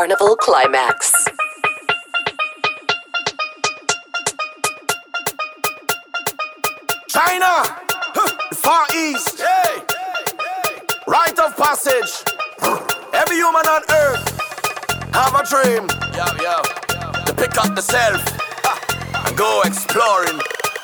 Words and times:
Carnival 0.00 0.34
Climax. 0.36 1.12
China, 7.06 7.64
the 8.14 8.56
Far 8.56 8.86
East, 8.96 9.42
hey. 9.42 9.82
Rite 11.06 11.38
of 11.38 11.54
passage. 11.54 12.24
Every 13.12 13.36
human 13.36 13.66
on 13.66 13.82
earth 13.90 14.40
have 15.12 15.34
a 15.34 15.44
dream. 15.44 15.86
Yo, 16.16 16.24
yo. 16.42 16.62
To 17.26 17.34
pick 17.34 17.58
up 17.58 17.74
the 17.74 17.82
self 17.82 18.24
and 19.26 19.36
go 19.36 19.60
exploring. 19.66 20.40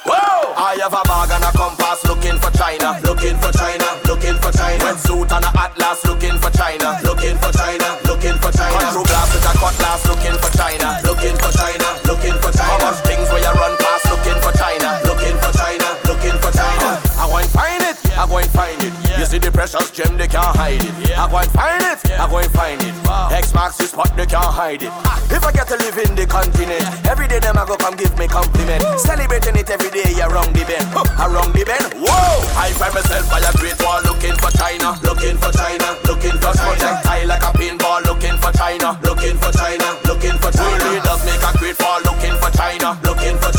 Whoa! 0.07 0.55
I 0.55 0.79
have 0.81 0.95
a 0.95 1.03
bag 1.03 1.35
and 1.35 1.45
a 1.45 1.51
compass 1.51 2.07
looking 2.07 2.39
for 2.39 2.51
China, 2.55 2.95
looking 3.03 3.37
for 3.43 3.51
China, 3.51 3.87
looking 4.07 4.39
for 4.39 4.55
China. 4.55 4.95
suit 4.99 5.31
and 5.35 5.45
a 5.45 5.51
atlas 5.59 6.07
looking 6.07 6.39
for 6.39 6.51
China, 6.55 6.95
looking 7.03 7.37
for 7.43 7.51
China, 7.51 7.99
looking 8.07 8.39
for 8.39 8.55
China. 8.55 8.79
Control 8.79 9.07
glass 9.11 9.29
with 9.35 9.51
a 9.51 9.53
cutlass 9.59 10.03
looking 10.07 10.39
for 10.39 10.51
China, 10.55 10.89
looking 11.03 11.37
for 11.43 11.51
China, 11.51 11.89
looking 12.07 12.37
for 12.39 12.55
China. 12.55 12.71
How 12.71 12.79
much 12.87 13.03
things 13.03 13.27
where 13.35 13.43
you 13.43 13.53
run 13.59 13.75
past 13.83 14.07
looking 14.07 14.39
for 14.39 14.53
China, 14.55 14.89
looking 15.11 15.37
for 15.43 15.53
China, 15.59 15.89
looking 16.07 16.37
for 16.39 16.51
China. 16.55 16.89
I 17.19 17.27
want 17.27 17.51
find 17.51 17.83
it, 17.83 17.99
I 18.15 18.27
go 18.31 18.39
and 18.39 18.51
find 18.51 18.79
it. 18.83 19.06
You 19.27 19.33
see 19.33 19.43
the 19.43 19.51
precious 19.51 19.91
gem, 19.91 20.15
they 20.15 20.31
can't 20.31 20.55
hide 20.55 20.79
it. 20.79 21.19
I 21.19 21.27
go 21.27 21.43
and 21.43 21.51
find 21.51 21.83
it, 21.83 21.99
I 22.15 22.31
go 22.31 22.39
and 22.39 22.53
find 22.55 22.79
it. 22.79 22.95
X 23.35 23.51
marks 23.59 23.75
the 23.75 23.91
spot, 23.91 24.15
they 24.15 24.23
can't 24.23 24.55
hide 24.55 24.87
it. 24.87 24.95
If 25.35 25.43
I 25.43 25.51
get 25.51 25.67
to 25.67 25.75
live 25.83 25.99
in 25.99 26.15
the 26.15 26.31
continent, 26.31 26.87
every 27.11 27.27
day 27.27 27.43
them 27.43 27.59
I 27.59 27.67
go 27.67 27.75
come 27.75 27.99
give 27.99 28.15
me 28.23 28.31
compliment. 28.31 28.87
Celebrating 29.03 29.59
it 29.59 29.67
every 29.67 29.91
day, 29.91 30.15
wrong 30.31 30.55
the 30.55 30.63
bend, 30.63 30.87
around 31.19 31.59
the 31.59 31.67
bend. 31.67 31.99
Whoa! 31.99 32.39
I 32.55 32.71
find 32.79 32.95
myself 32.95 33.27
by 33.27 33.43
a 33.43 33.51
great 33.59 33.75
wall, 33.83 33.99
looking 34.07 34.39
for 34.39 34.55
China, 34.55 34.95
looking 35.03 35.35
for 35.43 35.51
China, 35.51 35.99
looking 36.07 36.39
for 36.39 36.55
projectile 36.55 37.27
like 37.27 37.43
a 37.43 37.51
pinball, 37.51 38.07
looking 38.07 38.39
for 38.39 38.55
China, 38.55 38.95
looking 39.03 39.35
for 39.43 39.51
China, 39.51 39.91
looking 40.07 40.39
for 40.39 40.55
China. 40.55 40.87
Leaders 40.87 41.23
make 41.27 41.43
a 41.43 41.51
great 41.59 41.75
wall, 41.83 41.99
looking 42.07 42.39
for 42.39 42.51
China, 42.55 42.95
looking 43.03 43.35
for 43.43 43.51
China, 43.51 43.56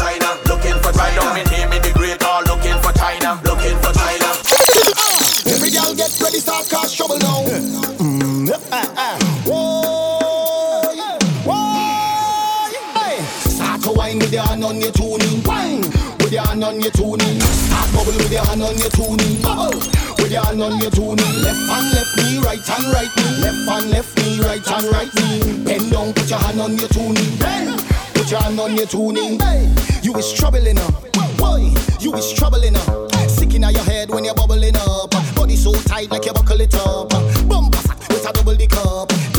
on 16.68 16.82
your 16.82 16.92
tuning. 16.92 17.40
Start 17.40 17.88
bubble 17.94 18.12
with 18.12 18.32
your 18.32 18.44
hand 18.44 18.62
on 18.62 18.78
your 18.78 18.90
tuning. 18.90 19.42
Bubble 19.42 19.80
with 20.20 20.32
your 20.32 20.44
hand 20.44 20.62
on 20.62 20.80
your 20.82 20.92
tuning. 20.92 21.34
Left 21.40 21.64
hand, 21.72 21.88
left 21.96 22.18
knee, 22.18 22.40
right 22.44 22.60
hand, 22.60 22.88
right 22.92 23.12
knee. 23.16 23.40
Left 23.40 23.64
hand, 23.70 23.90
left 23.90 24.12
knee, 24.18 24.40
right 24.42 24.66
hand, 24.66 24.86
right 24.92 25.12
knee. 25.16 25.64
Bend 25.64 25.92
down, 25.92 26.14
put 26.14 26.30
your 26.30 26.40
hand 26.40 26.60
on 26.60 26.78
your 26.78 26.90
tuning. 26.90 27.38
Bend. 27.40 27.80
Put 28.14 28.32
your 28.32 28.42
hand 28.42 28.60
on 28.60 28.76
your 28.76 28.86
tuning. 28.86 29.40
Hey. 29.40 29.72
You 30.04 30.14
is 30.18 30.34
troubling 30.34 30.78
up. 30.78 30.94
Boy, 31.38 31.72
you 32.02 32.14
is 32.16 32.34
troubling 32.34 32.76
up. 32.76 33.12
Sick 33.30 33.54
in 33.54 33.62
your 33.62 33.88
head 33.88 34.10
when 34.10 34.26
you're 34.26 34.36
bubbling 34.36 34.76
up. 34.76 35.12
Body 35.36 35.56
so 35.56 35.72
tight 35.72 36.12
like 36.12 36.26
you 36.26 36.34
buckle 36.34 36.60
it 36.60 36.76
up. 36.76 37.10
Bumper 37.48 37.78
fat 37.78 38.00
with 38.10 38.28
a 38.28 38.34
double 38.34 38.56
the 38.56 38.68
cup. 38.68 39.37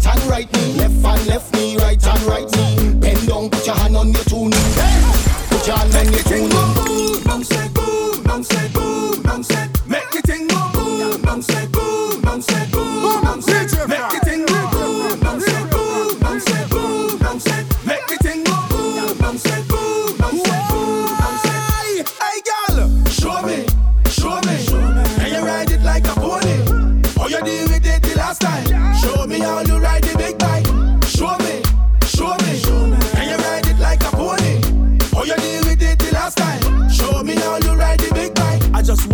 Right 0.00 0.14
hand, 0.14 0.30
right 0.30 0.52
knee. 0.52 0.74
Left 0.74 1.04
hand, 1.04 1.26
left 1.26 1.54
knee, 1.54 1.76
right 1.76 2.02
hand, 2.02 2.22
right 2.22 2.50
knee. 2.52 2.94
Bend 2.94 3.28
down, 3.28 3.50
put 3.50 3.66
your 3.66 3.76
hand 3.76 3.96
on 3.96 4.12
your 4.12 4.24
tuning. 4.24 4.50
Put 5.48 5.66
your 5.66 5.76
hand 5.76 5.94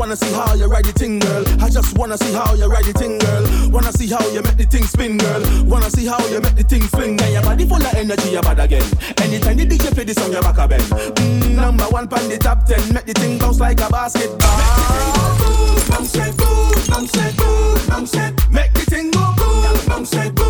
wanna 0.06 0.16
see 0.16 0.32
how 0.32 0.54
you 0.54 0.66
ride 0.66 0.84
the 0.84 0.92
thing, 0.92 1.18
girl. 1.18 1.44
I 1.60 1.68
just 1.68 1.98
wanna 1.98 2.16
see 2.16 2.32
how 2.32 2.54
you 2.54 2.66
ride 2.66 2.84
the 2.84 2.92
thing, 2.92 3.18
girl. 3.18 3.42
Wanna 3.70 3.90
see 3.90 4.06
how 4.06 4.24
you 4.30 4.40
make 4.40 4.56
the 4.56 4.62
thing 4.62 4.84
spin, 4.84 5.18
girl. 5.18 5.42
Wanna 5.64 5.90
see 5.90 6.06
how 6.06 6.24
you 6.28 6.40
make 6.40 6.54
the 6.54 6.62
thing 6.62 6.82
fling. 6.82 7.20
And 7.20 7.32
your 7.32 7.42
body 7.42 7.66
full 7.66 7.82
of 7.82 7.94
energy, 7.94 8.30
you 8.30 8.40
bad 8.40 8.60
again. 8.60 8.86
Anytime 9.18 9.56
the 9.56 9.66
DJ 9.66 9.92
play 9.92 10.04
this 10.04 10.14
song, 10.14 10.30
your 10.30 10.42
back 10.42 10.58
a 10.58 10.68
bend. 10.68 10.84
Mm, 10.84 11.56
number 11.56 11.84
one 11.90 12.06
pan 12.06 12.28
the 12.28 12.38
top 12.38 12.66
ten, 12.66 12.78
make 12.94 13.06
the 13.06 13.14
thing 13.14 13.36
bounce 13.38 13.58
like 13.58 13.80
a 13.80 13.90
basketball. 13.90 14.56
Make 14.56 14.76
the 14.78 15.90
Bounce 15.90 16.14
it, 16.14 16.36
boom, 16.36 16.70
bounce 16.86 17.16
it, 17.16 17.36
boom, 17.36 17.86
bounce 17.88 18.14
it. 18.14 18.32
Make 18.52 18.72
the 18.74 18.84
thing 18.86 19.10
go 19.10 19.34
boom, 19.36 19.86
bounce 19.88 20.14
it, 20.14 20.34
boom, 20.36 20.45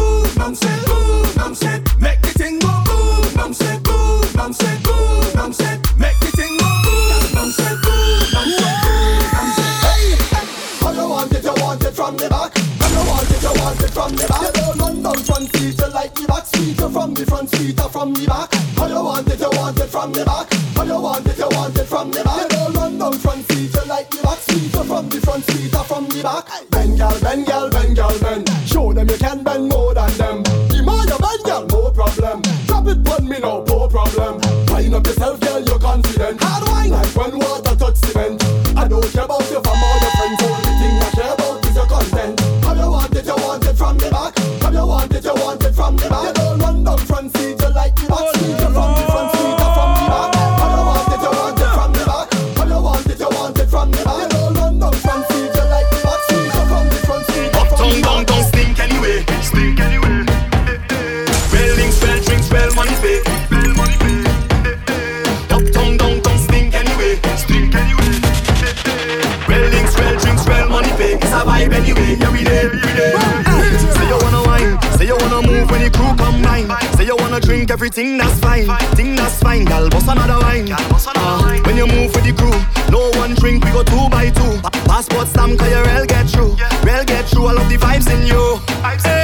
from 14.07 14.17
the 14.17 14.27
back. 14.29 14.43
You 14.43 14.53
don't 14.53 14.79
run 14.79 15.03
down 15.03 15.19
front 15.25 15.57
seat, 15.57 15.79
you 15.79 15.91
like 15.91 16.15
the 16.15 16.27
back 16.27 16.47
seat. 16.47 16.79
You 16.79 16.89
from 16.89 17.15
the 17.15 17.27
front 17.27 17.51
seat 17.51 17.81
or 17.81 17.89
from 17.89 18.15
the 18.15 18.27
back. 18.27 18.55
How 18.79 18.87
you 18.87 19.03
want 19.03 19.29
it, 19.29 19.41
you 19.41 19.51
want 19.51 19.79
it 19.81 19.91
from 19.91 20.13
the 20.13 20.25
back. 20.25 20.47
How 20.77 20.85
you 20.85 21.01
want 21.01 21.27
it, 21.27 21.39
you 21.39 21.49
want 21.51 21.79
it 21.79 21.87
from 21.87 22.11
the 22.11 22.23
back. 22.23 22.43
You 22.43 22.49
don't 22.49 22.75
run 22.75 22.99
down 22.99 23.19
front 23.19 23.43
seat, 23.51 23.75
you 23.75 23.85
like 23.89 24.11
the 24.11 24.23
back 24.23 24.39
seat. 24.39 24.71
You 24.75 24.85
from 24.85 25.09
the 25.09 25.19
front 25.21 25.45
seat 25.51 25.75
or 25.75 25.85
from 25.85 26.07
the 26.07 26.23
back. 26.23 26.45
Bend, 26.71 26.99
girl, 26.99 27.19
bend, 27.21 27.47
girl, 27.47 27.71
bend, 27.71 27.97
girl, 27.97 28.19
bend. 28.21 28.47
Show 28.67 28.93
them 28.93 29.09
you 29.09 29.19
can 29.19 29.43
bend 29.43 29.69
more 29.69 29.95
than 29.95 30.13
them. 30.15 30.43
The 30.71 30.83
more 30.87 31.03
you 31.03 31.19
bend, 31.19 31.43
girl, 31.43 31.67
more 31.67 31.91
problem. 31.91 32.43
Drop 32.67 32.87
it 32.87 33.03
on 33.11 33.27
me 33.27 33.39
now, 33.43 33.65
no 33.67 33.89
problem. 33.89 34.39
Wind 34.71 34.95
up 34.95 35.07
yourself, 35.07 35.41
girl, 35.41 35.61
you're 35.67 35.83
confident. 35.83 36.39
Hard 36.41 36.63
wine, 36.69 36.91
like 36.91 37.11
when 37.17 37.39
water 37.39 37.66
vibe 71.57 71.73
anyway. 71.73 72.17
Yeah, 72.21 72.33
we 72.33 72.45
there, 72.45 72.71
we 72.71 72.81
there. 72.81 73.17
Say 73.97 74.09
you 74.09 74.19
wanna 74.23 74.43
wine, 74.47 74.79
say 74.99 75.07
you 75.07 75.17
wanna 75.17 75.47
move 75.47 75.71
when 75.71 75.83
the 75.83 75.91
crew 75.91 76.15
combine. 76.17 76.69
Say 76.97 77.05
you 77.07 77.17
wanna 77.17 77.41
drink 77.41 77.71
everything 77.71 78.19
that's 78.19 78.39
fine, 78.41 78.67
thing 78.97 79.17
that's 79.17 79.39
fine. 79.41 79.65
Gal, 79.65 79.89
bust 79.89 80.09
another 80.09 80.39
wine. 80.41 80.69
Uh, 80.73 81.61
when 81.65 81.77
you 81.77 81.87
move 81.87 82.15
with 82.15 82.25
the 82.25 82.33
crew, 82.33 82.57
no 82.91 83.11
one 83.19 83.35
drink, 83.35 83.65
we 83.65 83.71
go 83.73 83.83
two 83.83 84.09
by 84.11 84.31
two. 84.31 84.61
Passport 84.87 85.29
stamp, 85.29 85.59
cause 85.59 85.71
your 85.71 85.85
rail 85.85 86.07
get 86.07 86.29
through. 86.29 86.57
Rail 86.85 87.05
get 87.05 87.25
through, 87.27 87.47
I 87.47 87.53
love 87.53 87.69
the 87.69 87.77
vibes 87.77 88.09
in 88.13 88.27
you. 88.27 88.61
Hey, 89.03 89.16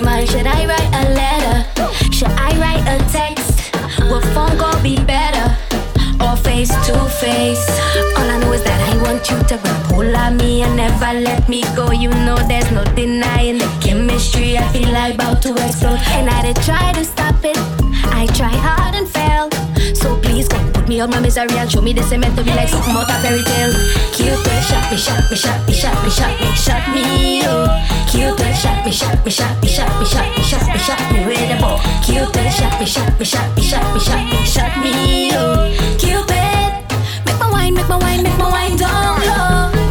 mine. 0.00 0.26
Should 0.26 0.46
I 0.46 0.66
write 0.66 0.92
a 0.92 1.04
letter? 1.14 2.12
Should 2.12 2.34
I 2.36 2.50
write 2.58 2.84
a 2.88 2.98
text? 3.10 3.72
Will 4.00 4.20
phone 4.34 4.56
call 4.58 4.80
be 4.82 4.96
better? 5.04 5.46
Or 6.24 6.36
face 6.36 6.70
to 6.86 6.94
face? 7.20 7.66
All 8.16 8.28
I 8.28 8.38
know 8.40 8.52
is 8.52 8.62
that 8.64 8.80
I 8.90 9.02
want 9.02 9.30
you 9.30 9.38
to 9.38 9.56
grab 9.62 9.82
hold 9.86 10.14
of 10.14 10.32
me 10.34 10.62
and 10.62 10.76
never 10.76 11.12
let 11.20 11.48
me 11.48 11.62
go. 11.74 11.90
You 11.90 12.10
know 12.10 12.36
there's 12.48 12.70
no 12.70 12.84
denying 12.94 13.58
the 13.58 13.68
chemistry. 13.80 14.58
I 14.58 14.66
feel 14.72 14.90
like 14.92 15.14
about 15.14 15.42
to 15.42 15.52
explode, 15.52 16.00
and 16.16 16.28
I 16.28 16.42
did 16.42 16.56
try 16.64 16.92
to 16.92 17.04
stop 17.04 17.44
it. 17.44 17.56
I 18.12 18.26
try 18.34 18.54
hard 18.66 18.85
me 20.96 21.02
on 21.02 21.10
my 21.10 21.20
misery 21.20 21.58
and 21.58 21.70
show 21.70 21.82
me 21.82 21.92
this 21.92 22.08
cement 22.08 22.34
to 22.36 22.42
be 22.42 22.50
like 22.50 22.68
something 22.68 22.96
out 22.96 23.10
of 23.10 23.20
fairy 23.20 23.42
tale. 23.42 23.72
Cupid 24.16 24.62
shot 24.64 24.90
me, 24.90 24.96
shot 24.96 25.30
me, 25.30 25.36
shot 25.36 25.60
me, 25.68 25.74
shot 25.74 26.02
me, 26.02 26.10
shot 26.10 26.40
me, 26.40 26.48
shot 26.56 26.84
me, 26.94 27.42
oh. 27.44 27.68
Cupid 28.08 28.56
shot 28.56 28.84
me, 28.84 28.92
shot 28.92 29.24
me, 29.24 29.30
shot 29.30 29.62
me, 29.62 29.68
shot 29.68 29.92
me, 30.00 30.06
shot 30.06 30.28
me, 30.36 30.42
shot 30.42 30.66
me, 30.72 30.78
shot 30.78 31.12
me 31.12 31.26
with 31.26 31.52
a 31.52 31.60
bow. 31.60 31.76
Cupid 32.02 32.50
shot 32.52 32.80
me, 32.80 32.86
shot 32.86 33.18
me, 33.18 33.24
shot 33.24 33.56
me, 33.56 33.62
shot 33.62 33.94
me, 33.94 34.00
shot 34.00 34.24
me, 34.24 34.46
shot 34.46 34.72
me, 34.82 35.30
oh. 35.34 35.68
Cupid, 36.00 36.72
make 37.26 37.38
my 37.40 37.50
wine, 37.52 37.74
make 37.74 37.88
my 37.88 37.98
wine, 37.98 38.22
make 38.22 38.38
my 38.38 38.48
wine 38.50 38.76
down 38.76 39.20
low. 39.20 39.85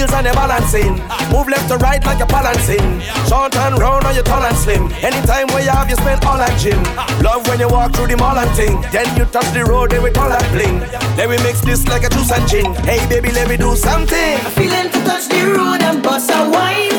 Stiletto 0.00 0.08
heels 0.08 0.12
and 0.12 0.26
you're 0.26 0.34
balancing. 0.34 0.94
Move 1.30 1.48
left 1.48 1.68
to 1.68 1.76
right 1.76 2.04
like 2.04 2.18
you're 2.18 2.26
balancing. 2.26 3.00
Short 3.28 3.54
and 3.56 3.78
round 3.78 4.06
or 4.06 4.12
you 4.12 4.22
tall 4.22 4.42
and 4.42 4.56
slim. 4.56 4.90
Anytime 5.04 5.46
where 5.48 5.62
you 5.62 5.70
have, 5.70 5.90
you 5.90 5.96
spend 5.96 6.24
all 6.24 6.38
that 6.38 6.58
gym. 6.58 6.80
Love 7.22 7.46
when 7.48 7.60
you 7.60 7.68
walk 7.68 7.92
through 7.94 8.08
the 8.08 8.16
mall 8.16 8.36
and 8.36 8.50
ting. 8.56 8.80
Then 8.92 9.06
you 9.16 9.24
touch 9.26 9.52
the 9.52 9.64
road, 9.64 9.90
then 9.90 10.02
we 10.02 10.10
call 10.10 10.28
that 10.28 10.46
bling. 10.52 10.80
Then 11.16 11.28
we 11.28 11.36
mix 11.38 11.60
this 11.60 11.86
like 11.88 12.04
a 12.04 12.08
juice 12.08 12.30
and 12.32 12.48
gin. 12.48 12.74
Hey 12.84 13.00
baby, 13.08 13.30
let 13.32 13.48
me 13.48 13.56
do 13.56 13.76
something. 13.76 14.36
I'm 14.40 14.52
feeling 14.52 14.88
to 14.90 14.98
touch 15.04 15.28
the 15.28 15.42
road 15.44 15.82
and 15.82 16.02
bust 16.02 16.30
a 16.30 16.48
wine. 16.48 16.96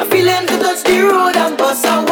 I'm 0.00 0.08
feeling 0.10 0.46
to 0.46 0.56
touch 0.58 0.82
the 0.84 1.00
road 1.02 1.36
and 1.36 1.56
bust 1.56 1.84
a 1.86 2.02
wine. 2.02 2.11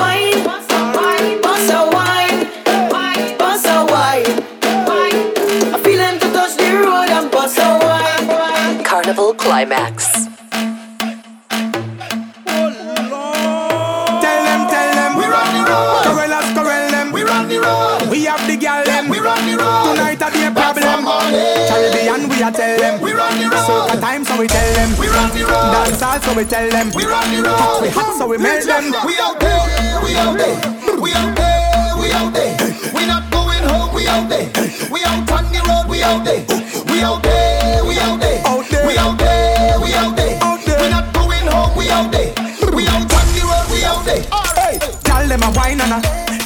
Road. 26.21 26.31
So 26.31 26.37
we 26.37 26.45
tell 26.45 26.69
them. 26.71 26.91
We 26.95 27.05
run 27.05 27.43
the 27.43 27.49
Hot, 27.49 27.83
we 27.83 27.89
road. 27.89 27.95
hot, 27.95 28.19
so 28.19 28.27
we 28.29 28.39
melt 28.39 28.65
them. 28.65 28.93
We 29.07 29.19
out 29.19 29.41
there, 29.41 30.01
we 30.03 30.17
out 30.17 30.37
there, 30.37 31.01
we 31.01 31.13
out 31.13 31.37
there, 31.37 31.97
we 31.99 32.13
out 32.13 32.33
there. 32.33 32.57
We 32.95 33.07
not 33.07 33.31
going 33.31 33.65
home, 33.65 33.95
we 33.95 34.07
out 34.07 34.29
there. 34.29 34.49
We 34.91 35.03
out 35.05 35.31
on 35.31 35.45
the 35.53 35.61
road, 35.69 35.87
we 35.89 36.03
out 36.03 36.25
there. 36.25 36.45
We 36.91 37.03
out 37.03 37.23
there, 37.23 37.85
we 37.85 37.99
out 37.99 38.21
there. 38.21 38.41
We 38.87 38.99
out 38.99 39.19
there, 39.19 39.81
we 39.81 39.95
out 39.95 40.17
there. 40.17 40.39
We 40.81 40.91
not 40.91 41.13
going 41.15 41.47
home, 41.47 41.77
we 41.77 41.91
out 41.91 42.11
there. 42.13 42.33
We 42.75 42.87
out 42.89 43.13
on 43.13 43.27
the 43.35 43.43
road, 43.45 43.67
we 43.73 43.85
out 43.85 44.05
there. 44.05 44.23
Hey, 44.57 44.79
tell 45.05 45.27
them 45.27 45.43
a 45.43 45.51
wine 45.57 45.81
and 45.81 45.95
a 45.95 46.01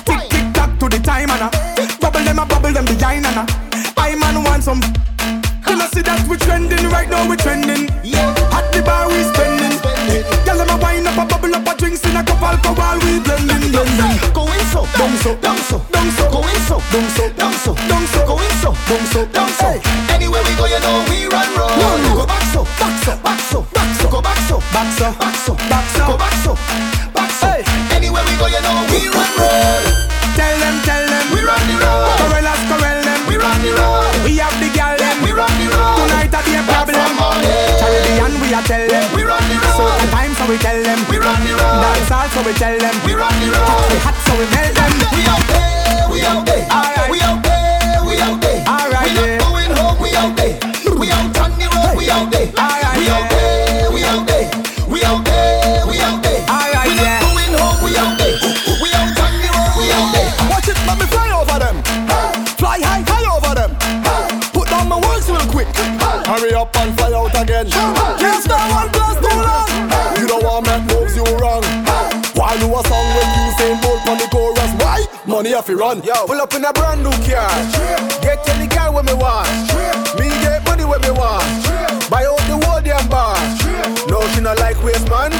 tick 0.05 0.29
tick 0.31 0.47
tock 0.55 0.79
to 0.81 0.89
the 0.89 0.99
time 1.03 1.31
and 1.31 1.43
a 1.43 1.99
bubble 2.01 2.21
them 2.25 2.39
a 2.39 2.47
bubble 2.47 2.73
them 2.73 2.85
behind 2.85 3.27
and 3.27 3.37
a 3.39 3.45
I 3.97 4.15
man 4.17 4.43
want 4.45 4.63
some. 4.63 4.81
You 5.75 5.81
know 5.83 5.91
see 5.91 6.07
that 6.07 6.23
we 6.31 6.39
trending 6.39 6.87
right 6.87 7.11
now 7.11 7.27
we 7.27 7.35
trending. 7.35 7.91
Yeah. 8.07 8.31
At 8.55 8.71
the 8.71 8.79
bar 8.87 9.11
we 9.11 9.27
spending. 9.35 9.75
Tell 10.47 10.55
them 10.55 10.71
a 10.71 10.79
wine 10.79 11.03
up 11.03 11.19
a 11.19 11.27
bubble 11.27 11.51
up 11.51 11.67
a 11.67 11.75
drinks 11.75 11.99
in 12.07 12.15
a 12.15 12.23
cup 12.23 12.39
alcohol 12.39 12.95
we 13.03 13.19
blending 13.19 13.75
blending. 13.75 14.15
Going 14.31 14.63
so, 14.71 14.87
Down 14.95 15.11
so, 15.19 15.35
down 15.43 15.59
so, 15.67 15.83
down 15.91 16.07
so, 16.15 16.31
going 16.31 16.63
so, 16.71 16.79
down 16.95 17.11
so, 17.11 17.27
down 17.35 17.55
so, 17.59 17.75
down 17.91 18.07
so, 18.07 18.23
going 18.23 18.55
so, 18.63 18.71
down 18.87 19.03
so, 19.11 19.21
down 19.35 19.51
so. 19.51 19.67
Anywhere 20.15 20.47
we 20.47 20.55
go, 20.55 20.71
you 20.71 20.79
know 20.79 21.03
we 21.11 21.27
run 21.27 21.51
road. 21.59 21.75
No, 21.75 21.91
no. 22.07 22.23
Go 22.23 22.25
back 22.31 22.47
so, 22.55 22.63
back 22.79 22.95
so, 23.03 23.19
back 23.19 23.43
so, 23.43 23.67
back 23.75 23.91
so, 23.99 24.07
go 24.07 24.23
back 24.23 24.39
so, 24.47 24.63
Back 24.71 24.89
so, 24.95 25.11
back 25.19 25.35
so, 25.43 25.53
back 25.59 25.87
so. 25.91 26.07
go 26.07 26.15
back 26.15 26.35
so. 26.47 26.94
Tell 38.65 38.87
them. 38.89 39.05
We 39.15 39.23
run 39.25 39.43
the 39.49 39.57
So 39.77 39.85
road. 39.85 40.01
the 40.01 40.09
time, 40.11 40.33
so 40.35 40.45
we 40.49 40.57
tell 40.59 40.81
them. 40.83 40.99
We 41.11 41.19
run 41.19 41.41
the 41.45 41.53
road. 41.55 41.81
Dance 41.85 42.09
hall, 42.09 42.29
so 42.33 42.41
we 42.45 42.53
tell 42.55 42.77
them. 42.79 42.95
We 43.05 43.13
run 43.15 43.33
the 43.41 43.49
Hot, 43.53 43.89
we 43.89 43.97
road. 43.97 44.03
hot, 44.05 44.17
so 44.27 44.33
we 44.39 44.47
melt 44.53 44.75
them. 44.75 44.93
We 45.15 45.23
out 45.29 45.45
there, 45.49 46.09
we 46.11 46.19
out 46.25 46.43
there. 46.47 46.65
Alright. 46.71 47.11
We 47.11 47.19
have 75.55 75.67
to 75.67 75.77
run. 75.77 76.03
Yo, 76.03 76.27
pull 76.27 76.41
up 76.41 76.53
in 76.55 76.65
a 76.65 76.73
brand 76.73 77.03
new 77.03 77.15
car. 77.23 77.49
Get 78.21 78.43
any 78.49 78.67
guy 78.67 78.91
when 78.91 79.05
me 79.05 79.15
want. 79.15 79.47
Me 80.19 80.27
get 80.43 80.65
money 80.65 80.85
when 80.85 81.01
me 81.01 81.11
want. 81.11 81.47
Buy 82.11 82.27
out 82.27 82.43
the 82.51 82.59
whole 82.67 82.81
damn 82.83 83.07
bar. 83.09 83.39
No, 84.11 84.27
she 84.35 84.41
not 84.41 84.59
like 84.59 84.83
waste 84.83 85.09
man. 85.09 85.31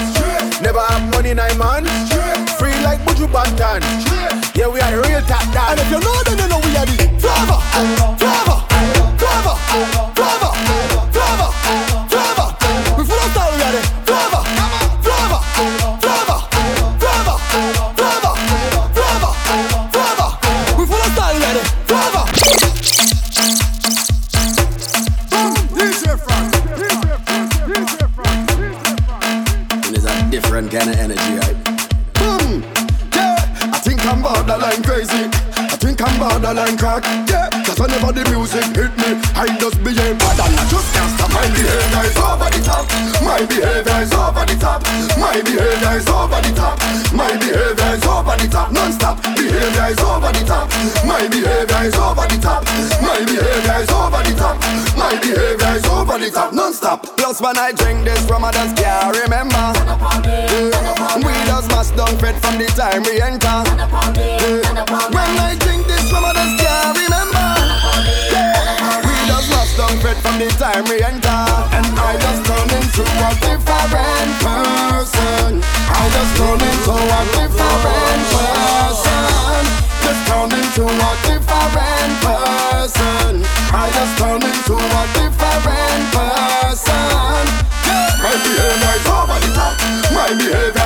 Never 0.63 0.81
have 0.81 1.11
money 1.11 1.35
nine 1.35 1.59
man. 1.59 1.85
Free 2.59 2.79
like 2.87 3.01
Buju 3.01 3.27
Banton. 3.27 3.83
Yeah, 4.55 4.69
we 4.69 4.81
are 4.81 4.91
the 4.93 5.03
real 5.09 5.21
top 5.23 5.43
And 5.71 5.81
if 5.81 5.91
you 5.91 5.99
know, 5.99 6.23
then 6.23 6.39
you 6.39 6.49
know 6.49 6.61
we 6.63 6.77
are 6.77 6.87
the 6.87 6.95
flavor, 7.19 7.59
flavor, 8.19 8.59
flavor, 9.19 9.57
flavor, 9.67 10.14
Non-stop. 57.35 57.57
When 57.57 57.59
I 57.59 57.73
drink 57.73 58.05
this 58.05 58.27
from 58.27 58.43
just 58.53 58.77
can't 58.77 59.17
remember. 59.17 59.73
Yeah. 60.25 61.17
We 61.17 61.33
just 61.47 61.71
must 61.71 61.97
don't 61.97 62.21
fit 62.21 62.37
from 62.37 62.59
the 62.59 62.67
time 62.67 63.03
we 63.03 63.21
enter. 63.21 63.63
Yeah. 64.19 64.85
When 65.11 65.39
I 65.39 65.57
drink 65.59 65.87
this 65.87 66.11
from 66.11 66.25
just 66.35 66.59
can't 66.63 66.97
remember. 66.97 67.49
Yeah. 68.31 69.03
We 69.03 69.15
just 69.27 69.51
must 69.51 69.77
don't 69.77 69.99
fit 70.03 70.17
from 70.19 70.39
the 70.39 70.49
time 70.59 70.85
we 70.85 71.03
enter. 71.03 71.43
And 71.75 71.87
I 71.99 72.15
just 72.23 72.47
turn 72.47 72.71
into 72.71 73.03
a 73.03 73.31
different 73.43 74.33
person. 74.39 75.63
I 75.63 76.09
just 76.15 76.37
turn 76.39 76.61
into 76.61 76.93
a 76.95 77.21
different 77.35 77.83
person. 77.83 78.54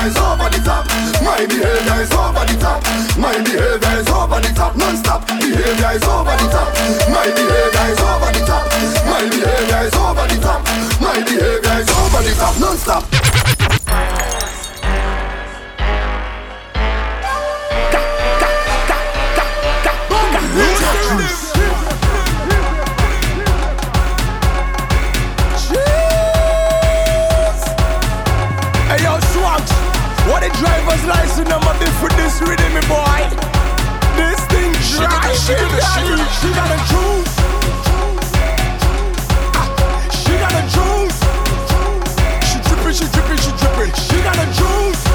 Is 0.09 0.17
over 0.17 0.49
the 0.49 0.59
top. 0.65 0.85
My 1.21 1.45
behavior 1.45 2.01
is 2.01 2.11
over 2.11 2.45
the 2.45 2.57
top. 2.59 2.81
My 3.17 3.37
behavior 3.45 3.95
is 4.01 4.09
over 4.09 4.39
the 4.41 4.51
top. 4.55 4.75
Non-stop. 4.75 5.27
Behavior 5.27 5.91
is 5.93 6.03
over 6.03 6.35
the 6.41 6.47
top. 6.49 6.69
My 7.13 7.29
behavior 7.29 7.85
is 7.93 8.01
over 8.01 8.31
the 8.33 8.41
top. 8.45 8.65
My 9.05 9.21
behavior 9.29 9.81
is 9.85 9.95
over 9.95 10.25
the 10.25 10.37
top. 10.41 10.61
My 11.01 11.17
behavior 11.21 11.77
is 11.81 11.89
over 11.89 12.21
the 12.25 12.33
top. 12.39 12.59
Non-stop. 12.59 13.48
The 31.09 31.15
driver's 31.15 31.37
license 31.37 31.49
number 31.49 31.73
be 31.79 31.85
this 32.15 32.41
rhythm, 32.41 32.73
me 32.73 32.81
boy? 32.87 33.21
This 34.15 34.39
thing 34.47 34.71
dry, 34.97 35.33
she 35.33 35.53
got 35.53 36.29
she 36.39 36.49
got 36.53 36.69
a 36.69 36.79
juice. 36.89 37.35
Ah, 39.55 40.07
She 40.11 40.33
got 40.37 40.53
a 40.53 40.63
juice. 40.69 41.19
She 42.45 42.57
dripping, 42.61 42.93
she 42.93 43.05
dripping, 43.13 43.37
she 43.37 43.51
dripping. 43.57 43.93
She 43.95 44.21
got 44.23 44.37
a 44.37 44.45
juice. 44.53 45.08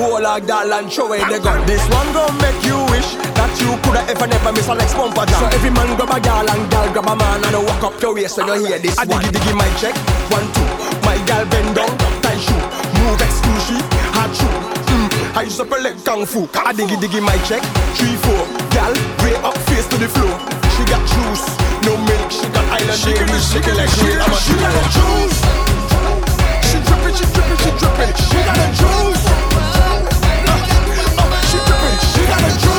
Hold 0.00 0.24
a 0.24 0.40
gal 0.40 0.72
and 0.72 0.88
throw 0.90 1.06
away 1.06 1.20
the 1.28 1.38
gun. 1.38 1.60
This 1.68 1.84
one 1.92 2.08
gon' 2.16 2.32
make 2.40 2.56
you 2.64 2.80
wish 2.88 3.20
that 3.36 3.52
you 3.60 3.76
coulda 3.84 4.00
ever 4.08 4.26
never 4.26 4.52
miss 4.52 4.68
a 4.68 4.74
Lex 4.74 4.96
bumper 4.96 5.28
jam. 5.28 5.40
So 5.44 5.46
every 5.52 5.70
man 5.70 5.92
grab 5.96 6.16
a 6.16 6.18
gal 6.20 6.48
and 6.48 6.64
gal 6.72 6.88
grab 6.92 7.08
a 7.12 7.14
man 7.14 7.44
and 7.44 7.60
walk 7.68 7.84
up 7.84 7.94
the 8.00 8.08
waist 8.12 8.38
when 8.40 8.48
you 8.48 8.64
hear 8.66 8.80
this 8.80 8.96
I 8.96 9.04
one. 9.04 9.20
diggy 9.20 9.36
diggy 9.36 9.52
my 9.52 9.68
check, 9.76 9.94
one 10.32 10.48
two. 10.56 10.64
My 11.04 11.16
gal 11.28 11.44
bend 11.52 11.76
down, 11.76 11.92
tie 12.24 12.40
shoe, 12.40 12.64
move 12.96 13.20
exclusive, 13.20 13.84
hard 14.16 14.32
shoe. 14.32 14.56
Mm, 14.88 15.08
I 15.36 15.42
use 15.44 15.60
up 15.60 15.70
a 15.70 15.76
leg 15.76 15.96
kung 16.04 16.24
fu. 16.24 16.48
I 16.56 16.72
diggy 16.72 16.96
diggy 16.96 17.20
my 17.20 17.36
check, 17.44 17.62
three 17.96 18.16
four. 18.24 18.42
Gal, 18.72 18.92
way 19.20 19.36
up 19.44 19.56
face 19.68 19.86
to 19.92 19.96
the 20.00 20.08
floor. 20.08 20.32
She 20.74 20.82
got 20.88 21.02
juice, 21.12 21.44
no 21.84 21.92
milk. 22.08 22.28
She 22.32 22.48
got 22.48 22.64
island 22.72 23.00
dairy, 23.04 23.36
she 23.44 23.60
can 23.60 23.76
like 23.76 23.92
real. 24.00 24.16
I'm 24.24 24.32
a 24.32 24.38
she 24.40 24.54
got 24.56 24.72
a 24.72 24.82
juice. 24.96 25.38
She 26.70 26.78
drippin', 26.86 27.14
she 27.18 27.26
drippin', 27.34 27.58
she 27.60 27.70
drippin'. 27.76 28.10
She 28.16 28.38
got 28.48 28.56
a 28.56 28.66
juice. 28.80 29.89
Oh, 32.22 32.26
gotta 32.26 32.69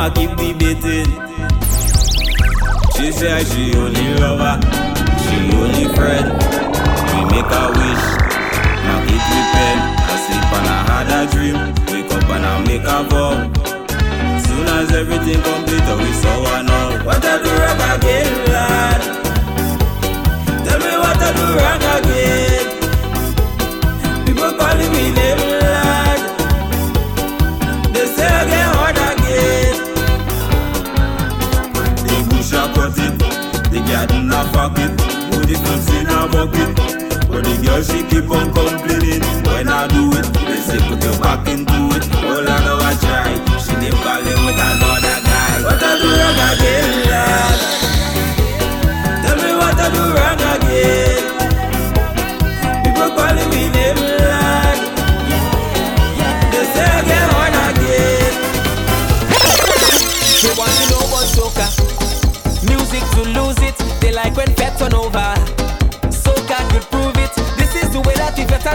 moi 0.00 0.10
qui 0.12 0.26
me 0.26 0.34
dit 0.36 0.54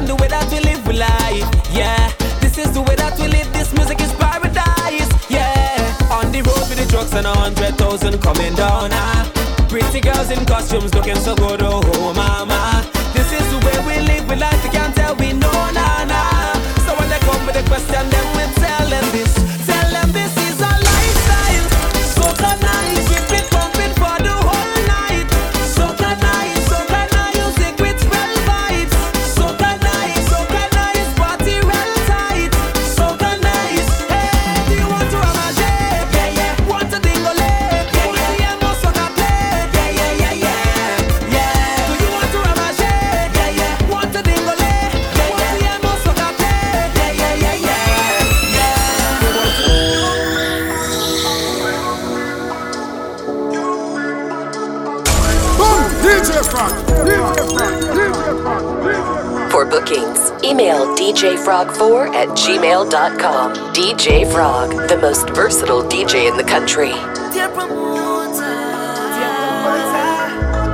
and 0.06 0.10
the 0.10 0.22
way 0.22 0.28
that 0.28 0.46
we 0.52 0.60
live, 0.60 0.86
we 0.86 0.94
life. 0.94 1.50
Yeah, 1.74 1.98
this 2.40 2.58
is 2.58 2.72
the 2.74 2.82
way 2.82 2.96
that 2.96 3.18
we 3.18 3.28
live. 3.28 3.52
This 3.54 3.74
music 3.74 4.00
is 4.02 4.14
paradise. 4.22 5.10
Yeah, 5.30 6.14
on 6.14 6.32
the 6.32 6.46
road 6.46 6.66
with 6.70 6.78
the 6.78 6.86
trucks 6.86 7.14
and 7.14 7.26
a 7.26 7.34
hundred 7.34 7.74
thousand 7.78 8.22
coming 8.22 8.54
down. 8.54 8.94
Ah. 8.94 9.26
Pretty 9.68 10.02
girls 10.02 10.30
in 10.30 10.46
costumes 10.46 10.94
looking 10.94 11.16
so 11.16 11.36
good, 11.36 11.62
oh, 11.64 11.82
oh 11.82 12.14
mama. 12.14 12.86
This 13.14 13.32
is 13.34 13.46
the 13.50 13.60
way 13.66 13.78
we 13.88 13.96
live, 14.06 14.30
we 14.30 14.36
life. 14.36 14.62
You 14.64 14.72
can't 14.72 14.96
tell 14.96 15.16
we 15.16 15.34
know, 15.34 15.60
nah, 15.74 16.06
nah. 16.06 16.54
So 16.86 16.94
when 16.98 17.10
they 17.10 17.20
come 17.26 17.42
with 17.46 17.58
a 17.58 17.64
the 17.64 17.70
question, 17.70 18.15
email 60.76 60.96
djfrog4 60.96 62.14
at 62.14 62.28
gmail.com. 62.30 63.54
DJ 63.74 64.30
Frog, 64.32 64.72
the 64.90 64.98
most 64.98 65.30
versatile 65.30 65.84
DJ 65.84 66.30
in 66.30 66.38
the 66.38 66.44
country. 66.44 66.92
Dear 67.32 67.50
promoter, 67.50 68.56
dear 69.16 69.32
promoter. 69.40 70.72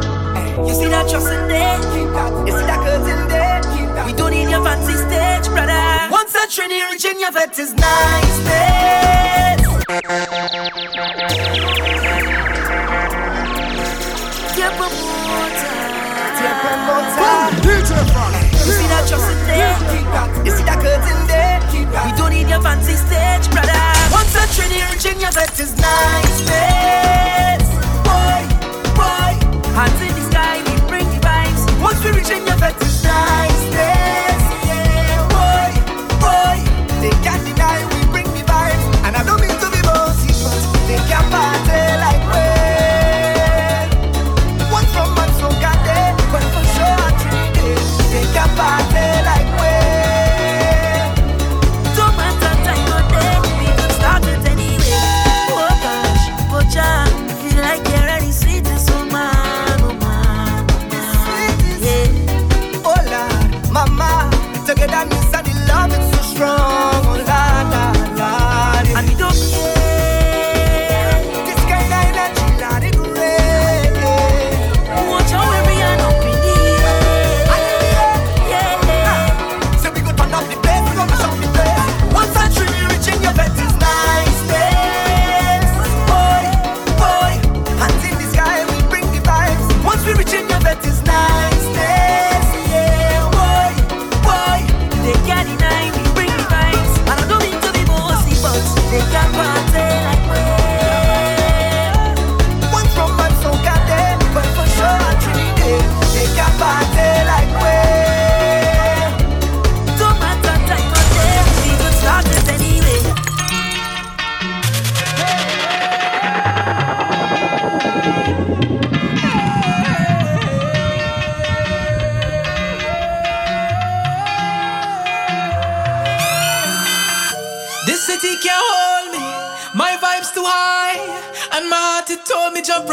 You 0.68 0.74
see 0.74 0.90
that 0.90 1.08
trust 1.10 1.28
in 1.28 1.48
there? 1.48 1.78
You 2.48 2.54
see 2.58 2.66
that 2.66 2.80
curtain 2.84 3.28
there? 3.30 3.62
We 4.06 4.14
don't 4.14 4.32
need 4.32 4.50
your 4.50 4.64
fancy 4.64 4.94
stage, 4.94 5.48
brother. 5.54 6.10
Once 6.12 6.34
a 6.36 6.48
Trini 6.48 6.90
reach 6.92 7.06
in 7.06 7.20
your 7.20 7.32
vet 7.32 7.58
is 7.60 7.74
niceness. 7.74 8.42
Dear 14.56 14.72
promoter, 14.72 15.70
dear 16.38 16.56
promoter. 16.62 18.51
You 18.62 18.74
see 18.78 18.88
that 18.94 19.08
trust 19.10 19.26
in 19.26 19.40
there? 19.50 19.76
You 20.46 20.52
see 20.52 20.64
that 20.64 20.80
curtain 20.80 21.28
there? 21.28 21.60
We 22.06 22.12
don't 22.18 22.32
need 22.32 22.48
your 22.48 22.62
fancy 22.62 22.94
stage, 22.94 23.50
brother. 23.50 23.74
Once 24.12 24.36
a 24.36 24.46
Trini 24.54 24.86
reach 24.90 25.06
in 25.06 25.20
your 25.20 25.32
vet 25.32 25.60
is 25.60 25.74
niceness. 25.82 27.66
Boy, 28.06 28.42
boy, 28.94 29.34
hands 29.74 30.02
in 30.02 30.14
the 30.14 30.24
sky, 30.30 30.62
we 30.62 30.78
bring 30.88 31.08
the 31.10 31.20
vibes. 31.26 31.66
Once 31.82 32.04
we 32.04 32.12
reach 32.12 32.30
in 32.30 32.46
your 32.46 32.58
vet 32.58 32.80
is 32.82 33.04
niceness. 33.04 33.51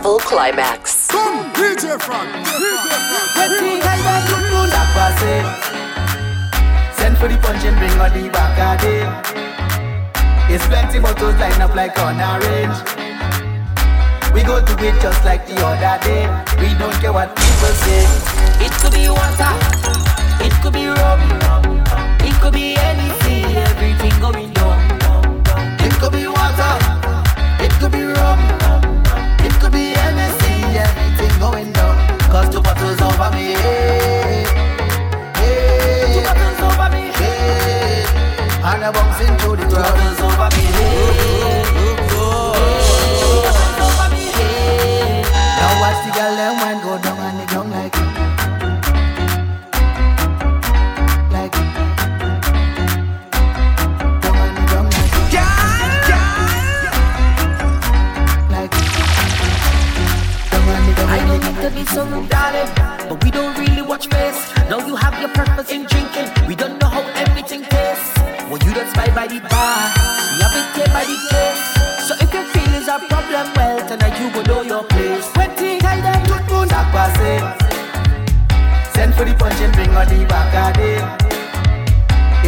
Carnival 0.00 0.18
Climax. 0.20 1.08
Come, 1.08 1.52
DJ 1.52 2.00
Frog. 2.00 2.26
Wetin 3.36 3.80
kind 3.84 4.06
of 4.08 4.28
good 4.28 4.44
moon 4.48 4.68
that 4.72 4.88
pass 4.96 5.20
it? 5.28 5.44
Send 6.96 7.18
for 7.18 7.28
the 7.28 7.36
punch 7.36 7.64
and 7.64 7.76
bring 7.76 7.92
on 8.00 8.10
the 8.16 8.30
back. 8.30 8.80
It's 10.48 10.66
plenty 10.68 11.00
bottles 11.00 11.34
line 11.34 11.60
up 11.60 11.74
like 11.74 11.98
on 12.00 12.16
a 12.16 12.40
range. 12.40 12.80
We 14.32 14.42
go 14.42 14.64
to 14.64 14.72
it 14.84 15.00
just 15.02 15.22
like 15.24 15.46
the 15.46 15.60
other 15.60 16.00
day. 16.02 16.24
We 16.56 16.72
don't 16.78 16.94
care 17.00 17.12
what 17.12 17.36
people 17.36 17.74
say. 17.84 18.06
It 18.64 18.72
could 18.80 18.92
be 18.92 19.08
water, 19.08 19.52
it 20.40 20.52
could 20.62 20.72
be 20.72 20.86
rum, 20.86 21.20
it 22.24 22.34
could 22.40 22.54
be 22.54 22.76
anything, 22.76 23.44
everything 23.54 24.20
going 24.20 24.49
and 38.62 38.84
I 38.84 38.92
bounce 38.92 39.20
into 39.20 39.56
the 39.56 39.68
ground. 39.68 40.79
In 65.70 65.86
drinking. 65.86 66.28
We 66.48 66.54
don't 66.54 66.78
know 66.80 66.88
how 66.88 67.02
everything 67.14 67.62
tastes. 67.62 68.18
Well, 68.50 68.58
you 68.66 68.74
don't 68.74 68.90
spy 68.90 69.06
by 69.14 69.26
the 69.30 69.38
bar, 69.46 69.78
we 70.34 70.42
have 70.42 70.56
it 70.58 70.66
here 70.74 70.90
by 70.90 71.04
the 71.06 71.16
case. 71.30 71.62
So 72.06 72.12
if 72.18 72.34
your 72.34 72.44
feelings 72.50 72.88
are 72.88 72.98
problem, 73.06 73.46
well 73.54 73.78
tonight 73.86 74.18
you 74.18 74.30
go 74.34 74.42
know 74.42 74.62
your 74.62 74.84
place. 74.84 75.26
Wetin 75.38 75.80
kind 75.80 76.02
of 76.02 76.18
good 76.26 76.44
moon 76.50 76.66
it? 76.66 77.44
Send 78.94 79.14
for 79.14 79.24
the 79.24 79.34
punch 79.38 79.60
and 79.62 79.72
bring 79.72 79.90
on 79.94 80.06
the 80.08 80.26
back 80.26 80.50
a 80.58 80.64
day. 80.76 80.98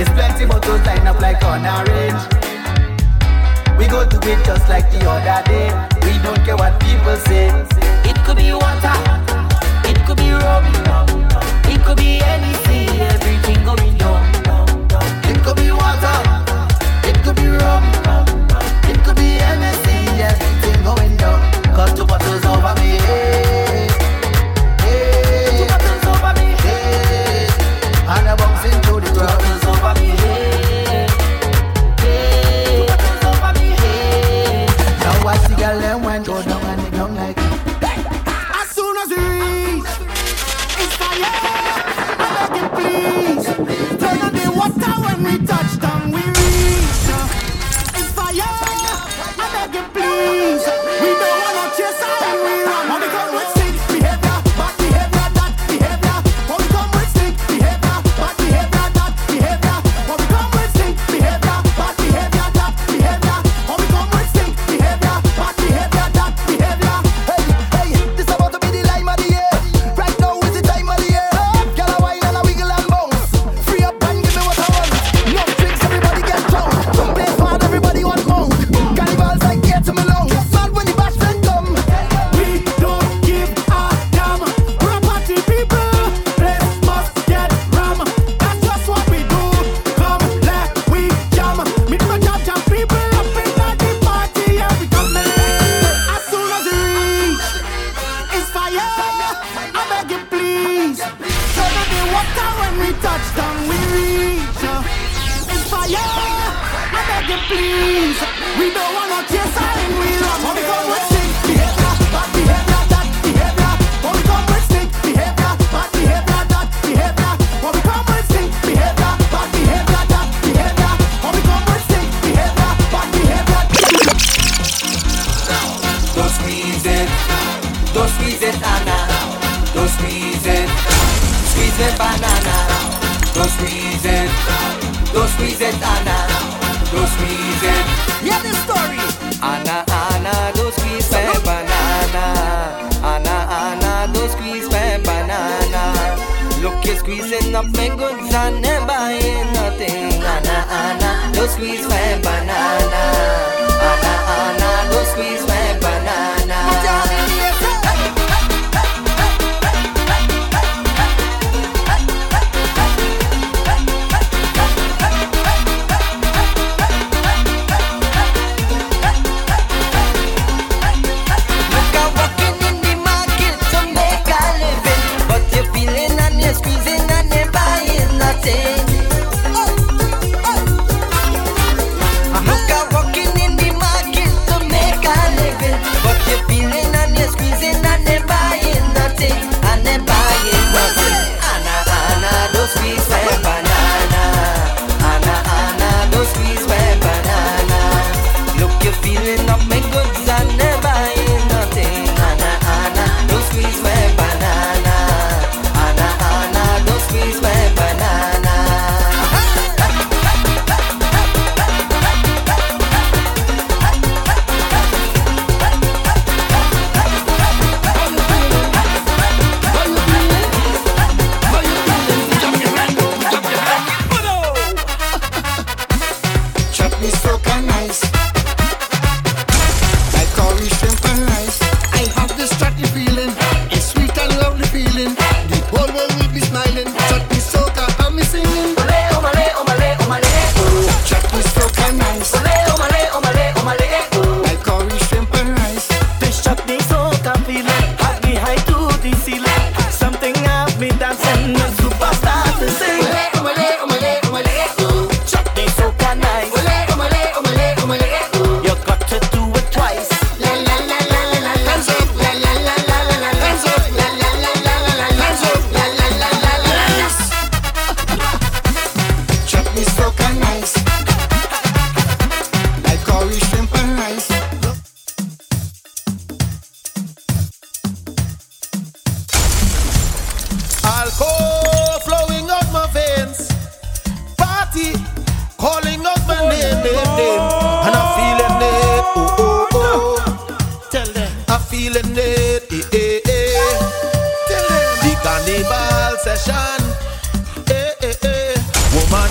It's 0.00 0.11
plenty 0.11 0.44
bottles 0.46 0.85
line 0.85 1.06
up 1.06 1.20
like 1.20 1.42
on 1.44 1.64
a 1.64 1.85
range. 1.87 2.22
We 3.78 3.87
go 3.87 4.04
to 4.04 4.16
it 4.30 4.44
just 4.44 4.68
like 4.68 4.90
the 4.90 4.98
other 5.08 5.42
day. 5.46 5.70
We 6.02 6.18
don't 6.22 6.42
care 6.44 6.56
what 6.56 6.80
people 6.80 7.16
say. 7.28 7.46
It 8.04 8.16
could 8.26 8.37
be 8.37 8.52
water, 8.52 8.98
it 9.87 9.98
could 10.06 10.16
be 10.16 10.30
rum, 10.32 10.64
it 11.70 11.80
could 11.85 11.96
be 11.96 12.20
anything, 12.20 12.62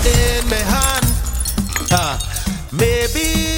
in 0.06 0.48
my 0.48 0.56
hand. 0.56 1.06
Ah. 1.92 2.18
Maybe 2.72 3.51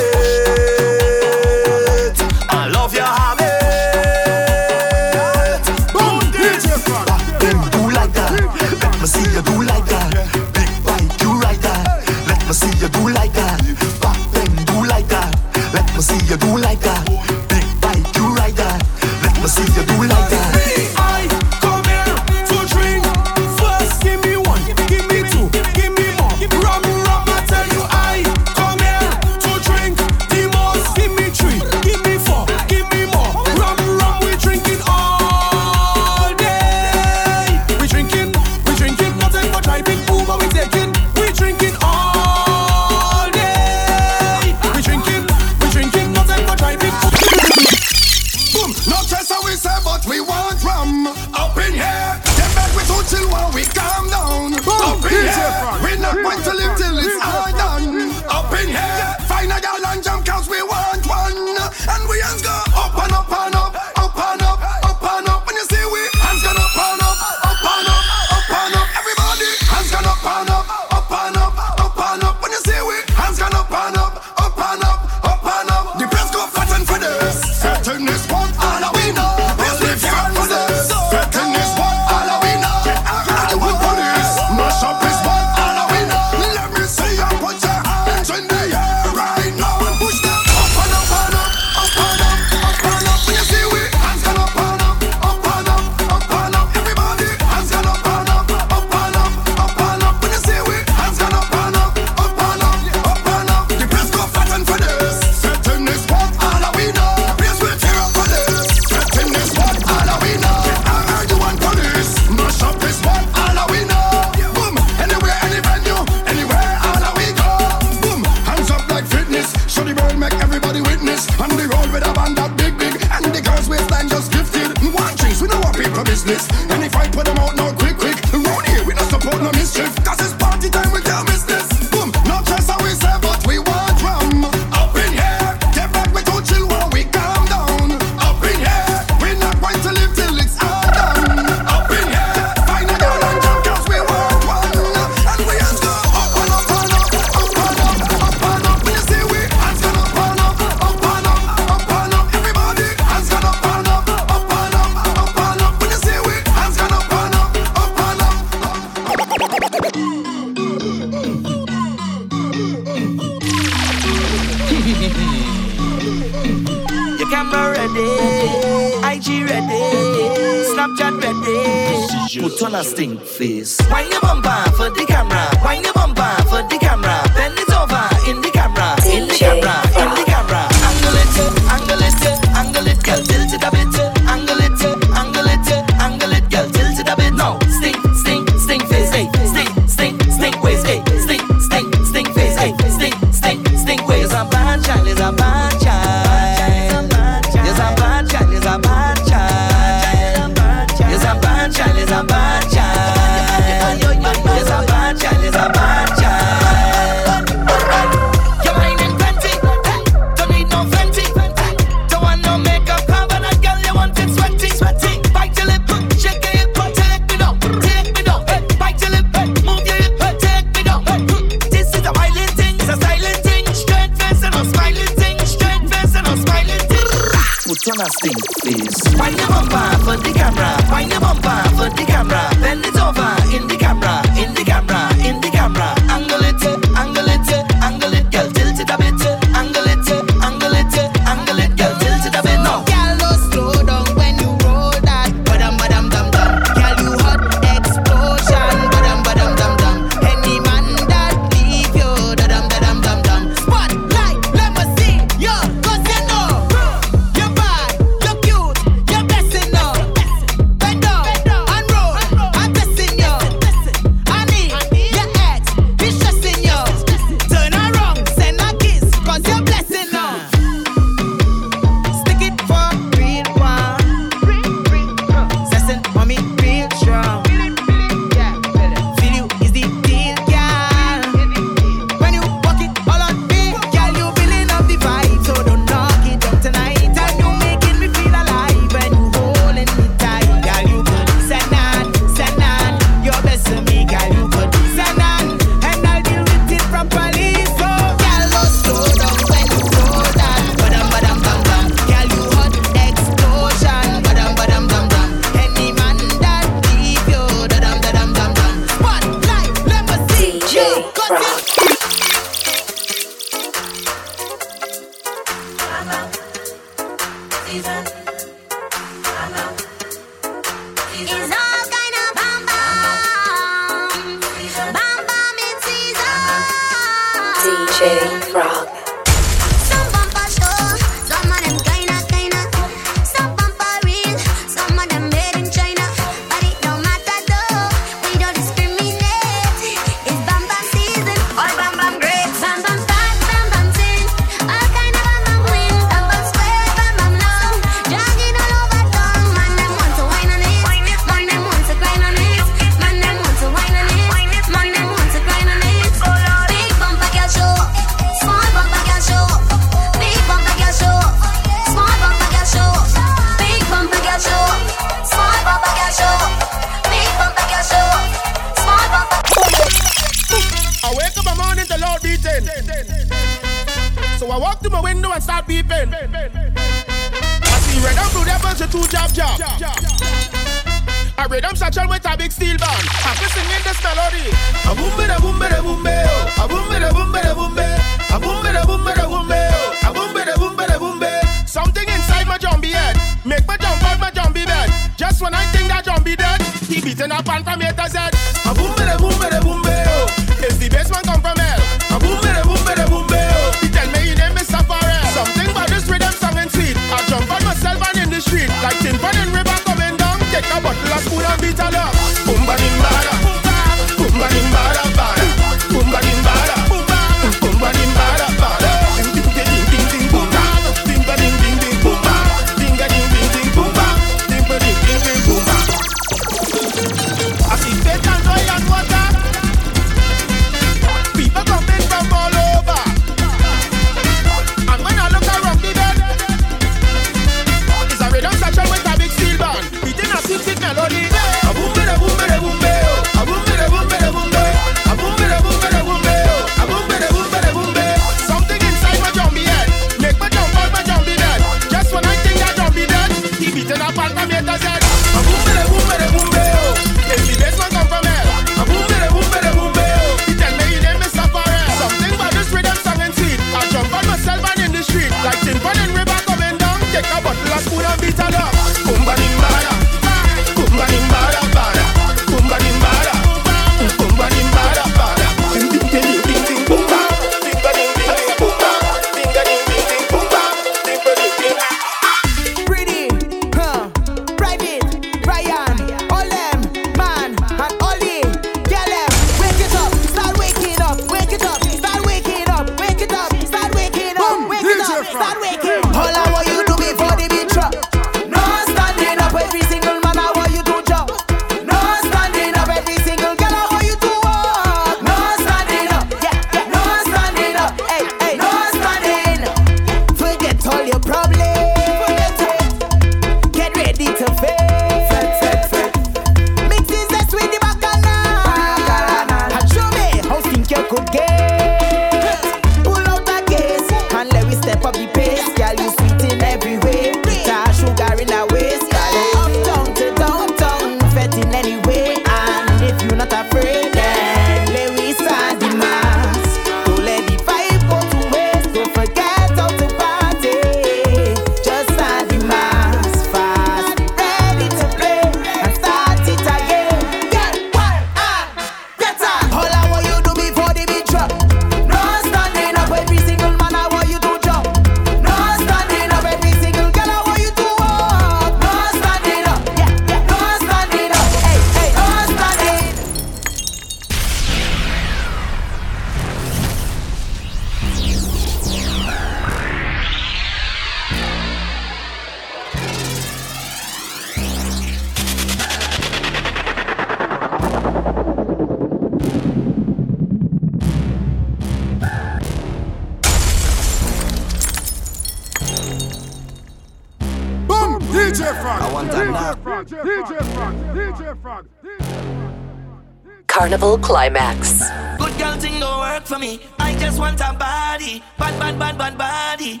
level 594.02 594.18
climax. 594.18 595.08
Good 595.38 595.56
girl 595.58 595.76
thing 595.76 596.00
don't 596.00 596.18
work 596.18 596.44
for 596.44 596.58
me. 596.58 596.80
I 596.98 597.14
just 597.14 597.38
want 597.38 597.60
a 597.60 597.72
body, 597.72 598.42
bad, 598.58 598.78
bad, 598.78 598.98
bad, 598.98 599.16
bad 599.16 599.38
body. 599.38 600.00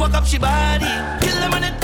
Walk 0.00 0.14
up 0.14 0.24
she 0.26 0.38
body. 0.38 0.86
Kill 1.24 1.36
them 1.40 1.54
on 1.54 1.62
the 1.62 1.83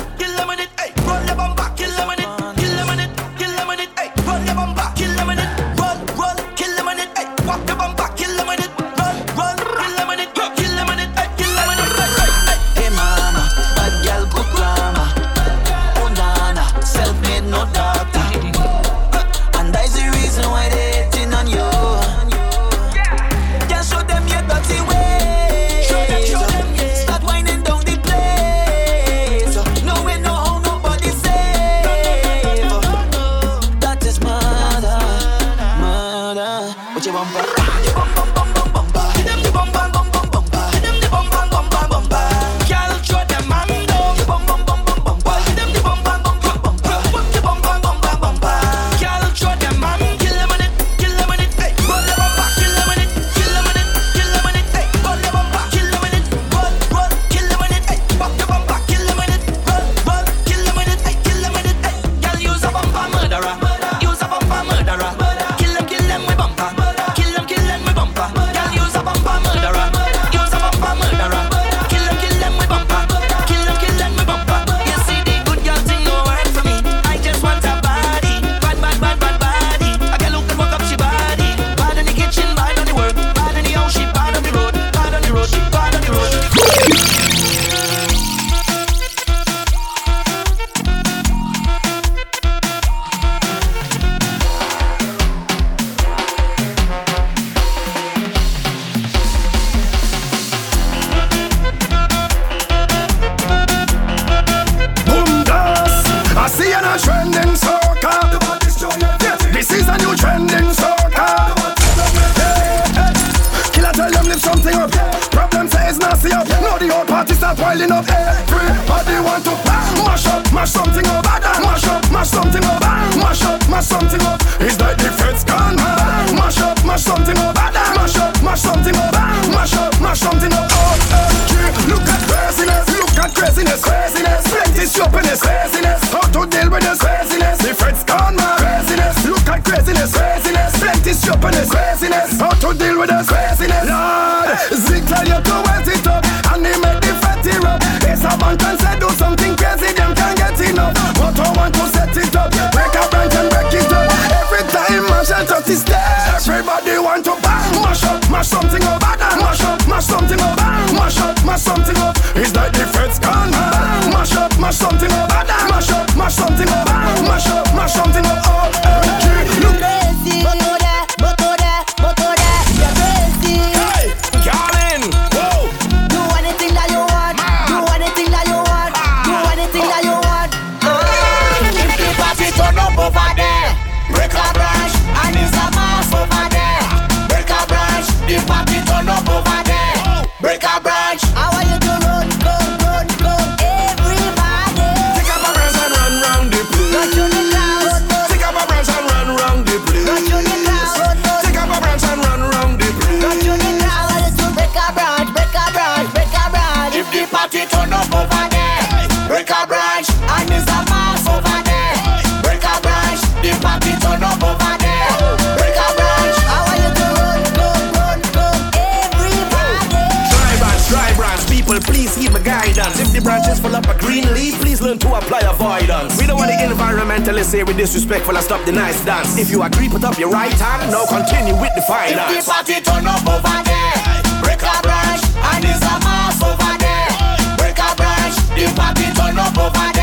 disrespectful 227.91 228.36
and 228.36 228.45
stop 228.45 228.64
the 228.66 228.72
nice 228.72 229.05
dance. 229.05 229.36
If 229.36 229.51
you 229.51 229.62
agree, 229.62 229.88
put 229.88 230.05
up 230.05 230.16
your 230.16 230.30
right 230.30 230.53
hand. 230.53 230.93
Now 230.93 231.07
continue 231.07 231.61
with 231.61 231.74
the 231.74 231.82
finance. 231.82 232.38
If 232.38 232.47
the 232.47 232.51
party 232.53 232.80
turn 232.80 233.07
up 233.07 233.26
over 233.26 233.62
there, 233.66 233.99
break 234.43 234.62
a 234.62 234.76
branch, 234.80 235.22
and 235.51 235.64
it's 235.64 235.82
a 235.82 235.99
mass 235.99 236.38
over 236.38 236.78
there. 236.78 237.11
Break 237.59 237.78
a 237.78 237.91
branch, 237.99 238.36
the 238.55 238.70
party 238.78 239.11
turn 239.18 239.38
up 239.38 239.59
over 239.59 239.93
there. 239.93 240.00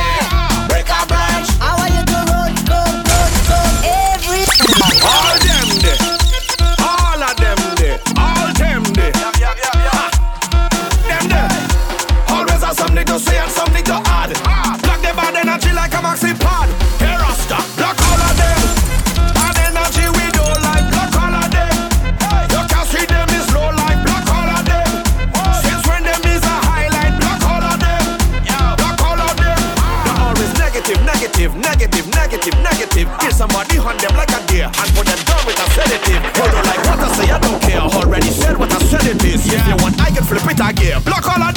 it 39.07 39.23
is. 39.23 39.47
Yeah. 39.47 39.61
If 39.61 39.67
you 39.67 39.83
want, 39.83 40.01
I 40.01 40.11
can 40.11 40.23
flip 40.23 40.43
it 40.45 40.59
again. 40.59 41.01
Block 41.03 41.27
all 41.27 41.41
of 41.41 41.56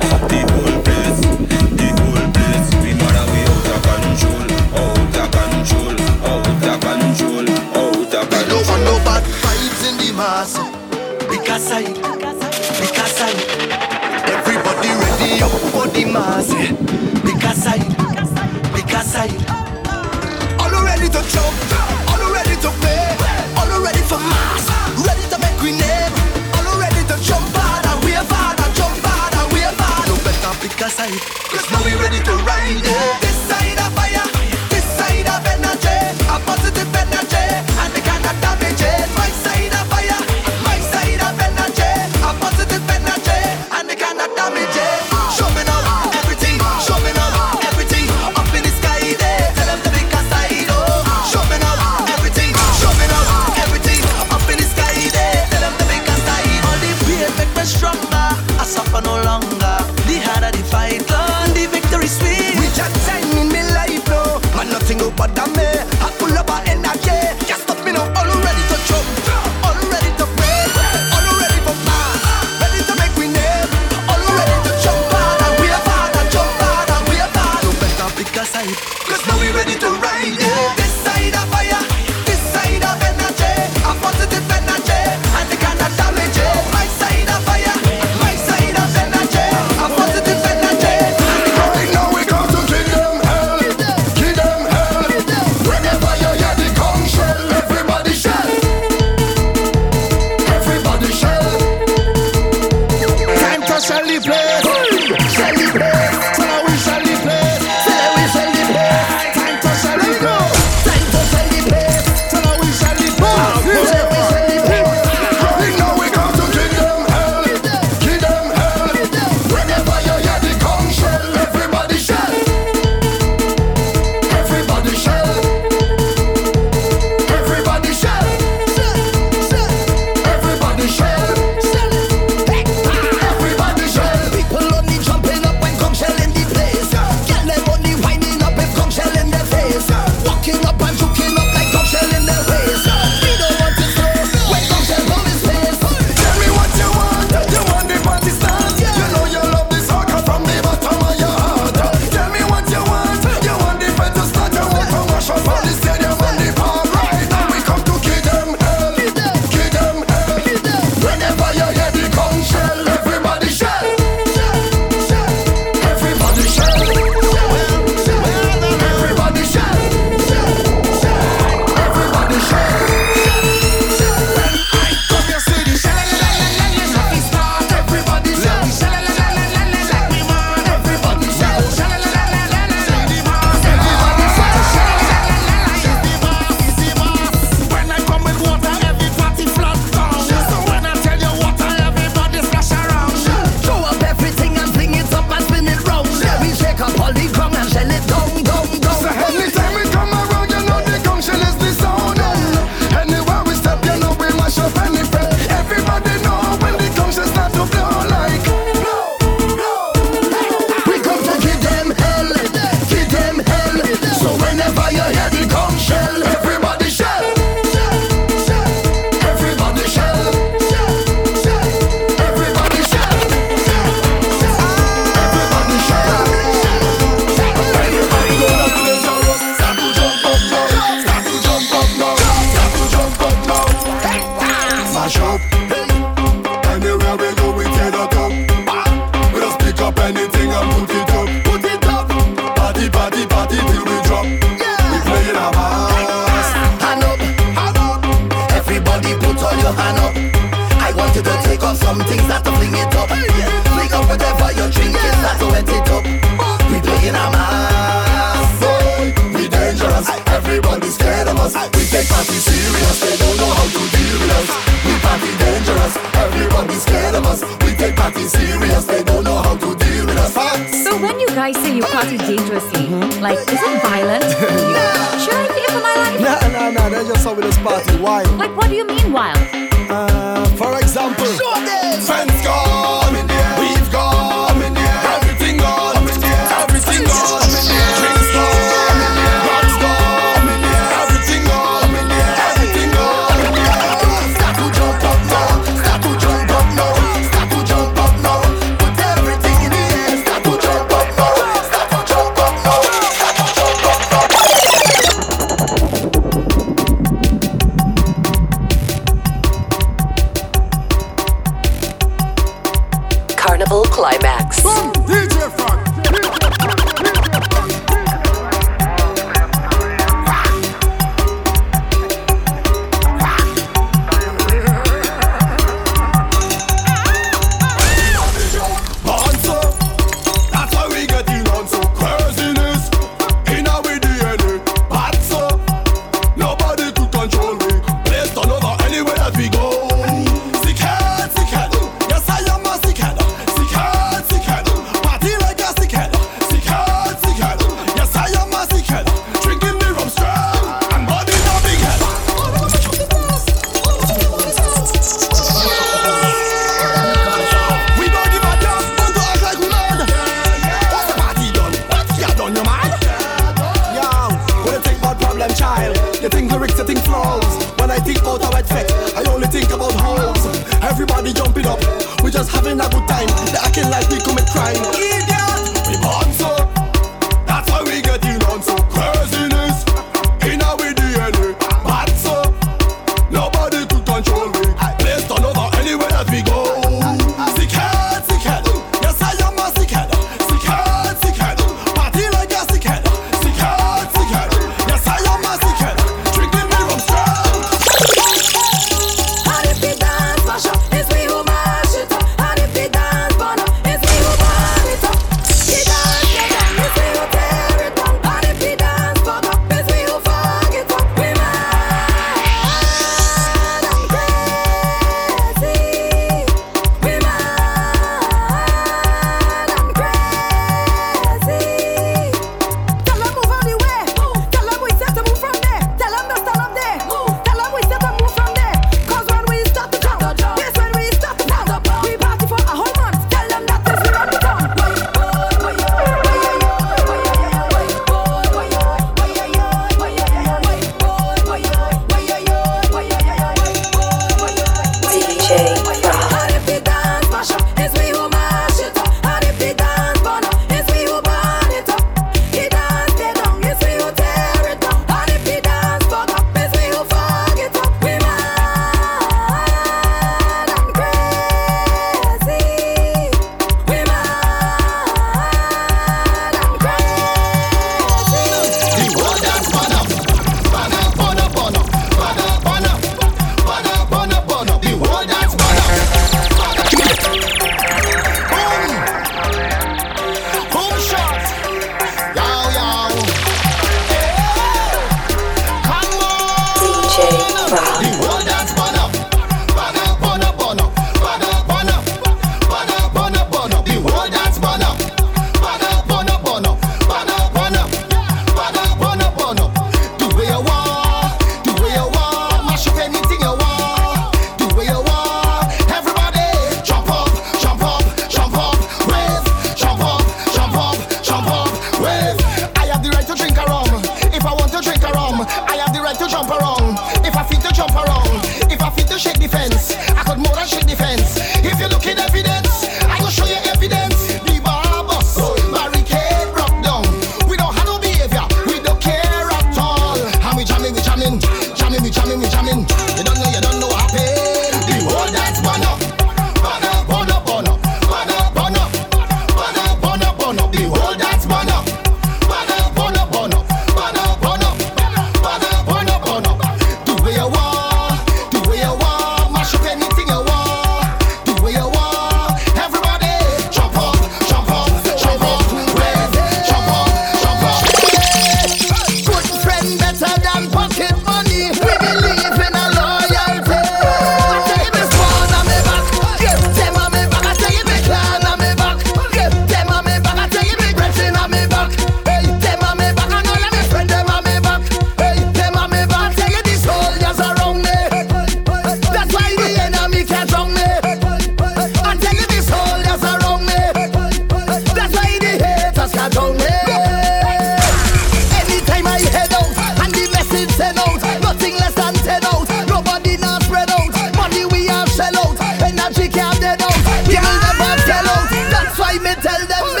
that 596.01 596.15
she 596.17 596.27
can't 596.27 596.57
dead 596.59 596.81
out. 596.81 596.97
People 597.29 597.55
never 597.61 597.93
sell 598.09 598.25
out. 598.25 598.49
That's 598.73 598.97
why 598.97 599.13
me 599.21 599.33
tell 599.37 599.61
them 599.69 600.00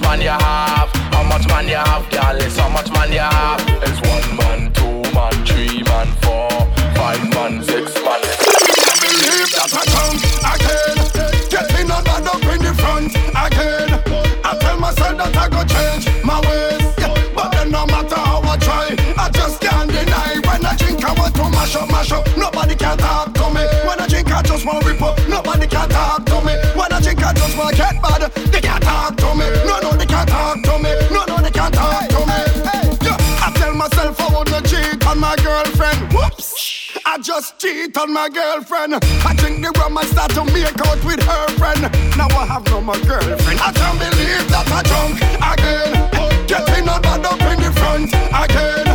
much 0.00 0.10
money 0.10 0.24
you 0.24 0.30
have? 0.30 0.90
How 1.12 1.22
much 1.24 1.48
money 1.48 1.70
you 1.70 1.76
have, 1.76 2.08
girl? 2.10 2.36
It's 2.36 2.56
how 2.56 2.68
much 2.68 2.90
money 2.90 3.14
you 3.14 3.20
have? 3.20 3.67
I 37.18 37.20
just 37.20 37.58
cheat 37.58 37.98
on 37.98 38.12
my 38.12 38.28
girlfriend. 38.28 38.94
I 38.94 39.34
drink 39.34 39.58
the 39.58 39.74
rum 39.82 39.98
and 39.98 40.06
start 40.06 40.30
to 40.38 40.44
make 40.54 40.78
out 40.86 41.02
with 41.02 41.18
her 41.18 41.46
friend. 41.58 41.82
Now 42.14 42.30
I 42.30 42.46
have 42.46 42.62
no 42.70 42.78
more 42.78 42.94
girlfriend. 42.94 43.58
I 43.58 43.74
can't 43.74 43.98
believe 43.98 44.46
that 44.54 44.70
I 44.70 44.86
drunk 44.86 45.18
again. 45.18 45.90
Getting 46.46 46.86
a 46.86 46.94
bad 47.02 47.26
up 47.26 47.42
in 47.42 47.58
the 47.58 47.74
front 47.74 48.14
again. 48.14 48.86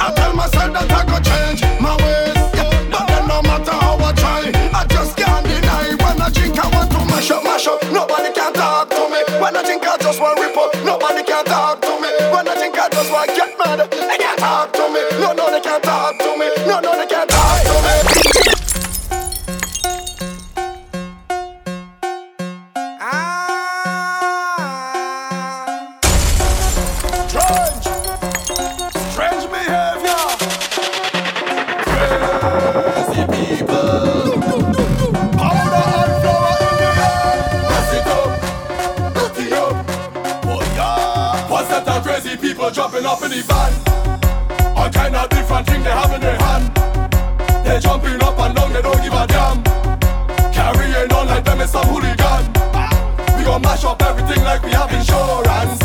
I 0.00 0.08
tell 0.16 0.32
myself 0.32 0.72
that 0.72 0.88
I 0.88 1.04
go 1.04 1.20
change 1.20 1.60
my 1.76 1.92
ways. 2.00 2.40
But 2.88 3.12
then 3.12 3.28
no 3.28 3.44
matter 3.44 3.76
how 3.76 4.00
I 4.00 4.12
try, 4.16 4.48
I 4.72 4.88
just 4.88 5.12
can't 5.20 5.44
deny. 5.44 6.00
When 6.00 6.16
I 6.16 6.32
drink, 6.32 6.56
I 6.56 6.72
want 6.72 6.88
to 6.96 7.00
mash 7.12 7.28
up, 7.28 7.44
mash 7.44 7.68
up. 7.68 7.76
Nobody 7.92 8.32
can 8.32 8.56
talk 8.56 8.88
to 8.88 9.04
me. 9.12 9.20
When 9.36 9.52
I 9.52 9.60
drink, 9.60 9.84
I 9.84 10.00
just 10.00 10.16
want 10.16 10.40
up. 10.40 10.72
Nobody 10.80 11.20
can 11.28 11.44
talk 11.44 11.84
to 11.84 11.92
me. 12.00 12.08
When 12.32 12.48
I 12.48 12.56
drink, 12.56 12.80
I 12.80 12.88
just 12.88 13.12
want 13.12 13.28
get 13.36 13.52
mad. 13.60 13.84
They 13.92 14.16
can't 14.16 14.40
talk 14.40 14.72
to 14.72 14.88
me. 14.88 15.04
No, 15.20 15.36
no, 15.36 15.52
they 15.52 15.60
can't 15.60 15.84
talk 15.84 16.16
to 16.16 16.24
me. 16.24 16.25
Everything 54.26 54.44
like 54.44 54.62
we 54.62 54.70
have 54.72 54.92
insurance. 54.92 55.82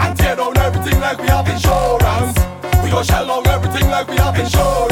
And 0.00 0.16
tear 0.16 0.36
down 0.36 0.56
everything 0.56 1.00
like 1.00 1.18
we 1.18 1.28
have 1.28 1.48
insurance. 1.48 2.38
We 2.82 2.90
gon' 2.90 3.04
shell 3.04 3.26
down 3.26 3.46
everything 3.46 3.90
like 3.90 4.08
we 4.08 4.16
have 4.16 4.38
insurance. 4.38 4.91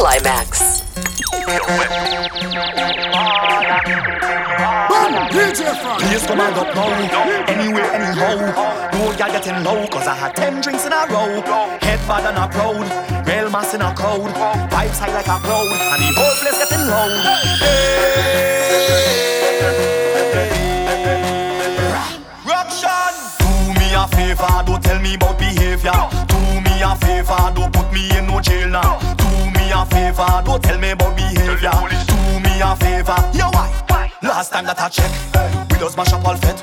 Climax. 0.00 0.80
Please 6.00 6.24
come 6.26 6.40
and 6.40 6.56
up 6.56 6.74
now. 6.74 6.88
Anyway, 7.46 7.84
anyhow. 7.92 8.88
No, 8.92 9.12
you're 9.12 9.28
getting 9.28 9.62
low, 9.62 9.86
cause 9.88 10.06
I 10.06 10.14
had 10.14 10.34
10 10.36 10.62
drinks 10.62 10.86
in 10.86 10.92
a 10.94 11.04
row. 11.10 11.42
Head 11.82 12.00
bad 12.08 12.24
and 12.24 12.38
a 12.38 12.48
proud. 12.48 12.88
Real 13.28 13.50
mass 13.50 13.74
in 13.74 13.82
a 13.82 13.94
crowd. 13.94 14.32
Vibes 14.70 14.98
high 14.98 15.12
like 15.12 15.28
a 15.28 15.38
cloud. 15.44 15.68
And 15.68 16.00
the 16.00 16.08
whole 16.16 16.34
place 16.40 16.56
getting 16.56 16.86
low. 16.88 17.12
Rockshan! 22.48 23.14
Do 23.38 23.78
me 23.78 23.92
a 23.92 24.08
favor, 24.16 24.64
don't 24.64 24.82
tell 24.82 24.98
me 24.98 25.14
about 25.16 25.38
behavior. 25.38 25.92
Do 26.26 26.38
me 26.64 26.80
a 26.80 26.96
favor, 26.96 27.52
don't 27.54 27.70
put 27.70 27.92
me 27.92 28.08
in 28.16 28.26
no 28.26 28.40
jail 28.40 28.68
now. 28.70 29.19
Do 29.70 29.76
me 29.76 29.82
a 29.82 29.86
favor, 29.86 30.42
don't 30.44 30.60
tell 30.64 30.78
me 30.80 30.90
about 30.90 31.16
behavior. 31.16 31.70
Do 31.70 32.40
me 32.40 32.60
a 32.60 32.74
favor, 32.74 33.14
yo 33.32 33.50
why? 33.50 34.10
Last 34.20 34.50
time 34.50 34.66
that 34.66 34.80
I 34.80 34.88
check, 34.88 35.12
we 35.70 35.78
just 35.78 35.96
mash 35.96 36.12
up 36.12 36.26
all 36.26 36.34
fit. 36.34 36.60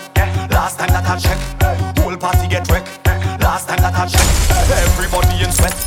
Last 0.51 0.77
time 0.77 0.89
that 0.89 1.07
I 1.07 1.17
check, 1.17 1.37
whole 1.99 2.17
party 2.17 2.49
get 2.49 2.69
wrecked. 2.69 3.07
Last 3.41 3.69
time 3.69 3.79
that 3.79 3.95
I 3.95 4.07
check, 4.07 4.27
everybody 4.89 5.41
in 5.41 5.53
sweat. 5.53 5.86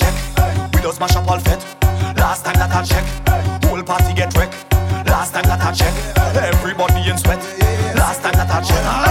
Check, 0.00 0.14
we 0.74 0.80
just 0.80 1.00
mash 1.00 1.16
up 1.16 1.28
all 1.30 1.38
fit. 1.38 1.60
Last 2.16 2.44
time 2.44 2.58
that 2.60 2.72
I 2.72 2.82
check, 2.90 3.04
whole 3.64 3.82
party 3.82 4.14
get 4.14 4.34
wrecked. 4.36 4.56
Last 5.06 5.32
time 5.34 5.44
that 5.44 5.60
I 5.60 5.72
check, 5.72 5.94
everybody 6.36 7.10
in 7.10 7.18
sweat. 7.18 7.40
Last 7.94 8.22
time 8.22 8.34
that 8.34 8.50
I 8.50 8.60
check, 8.68 9.09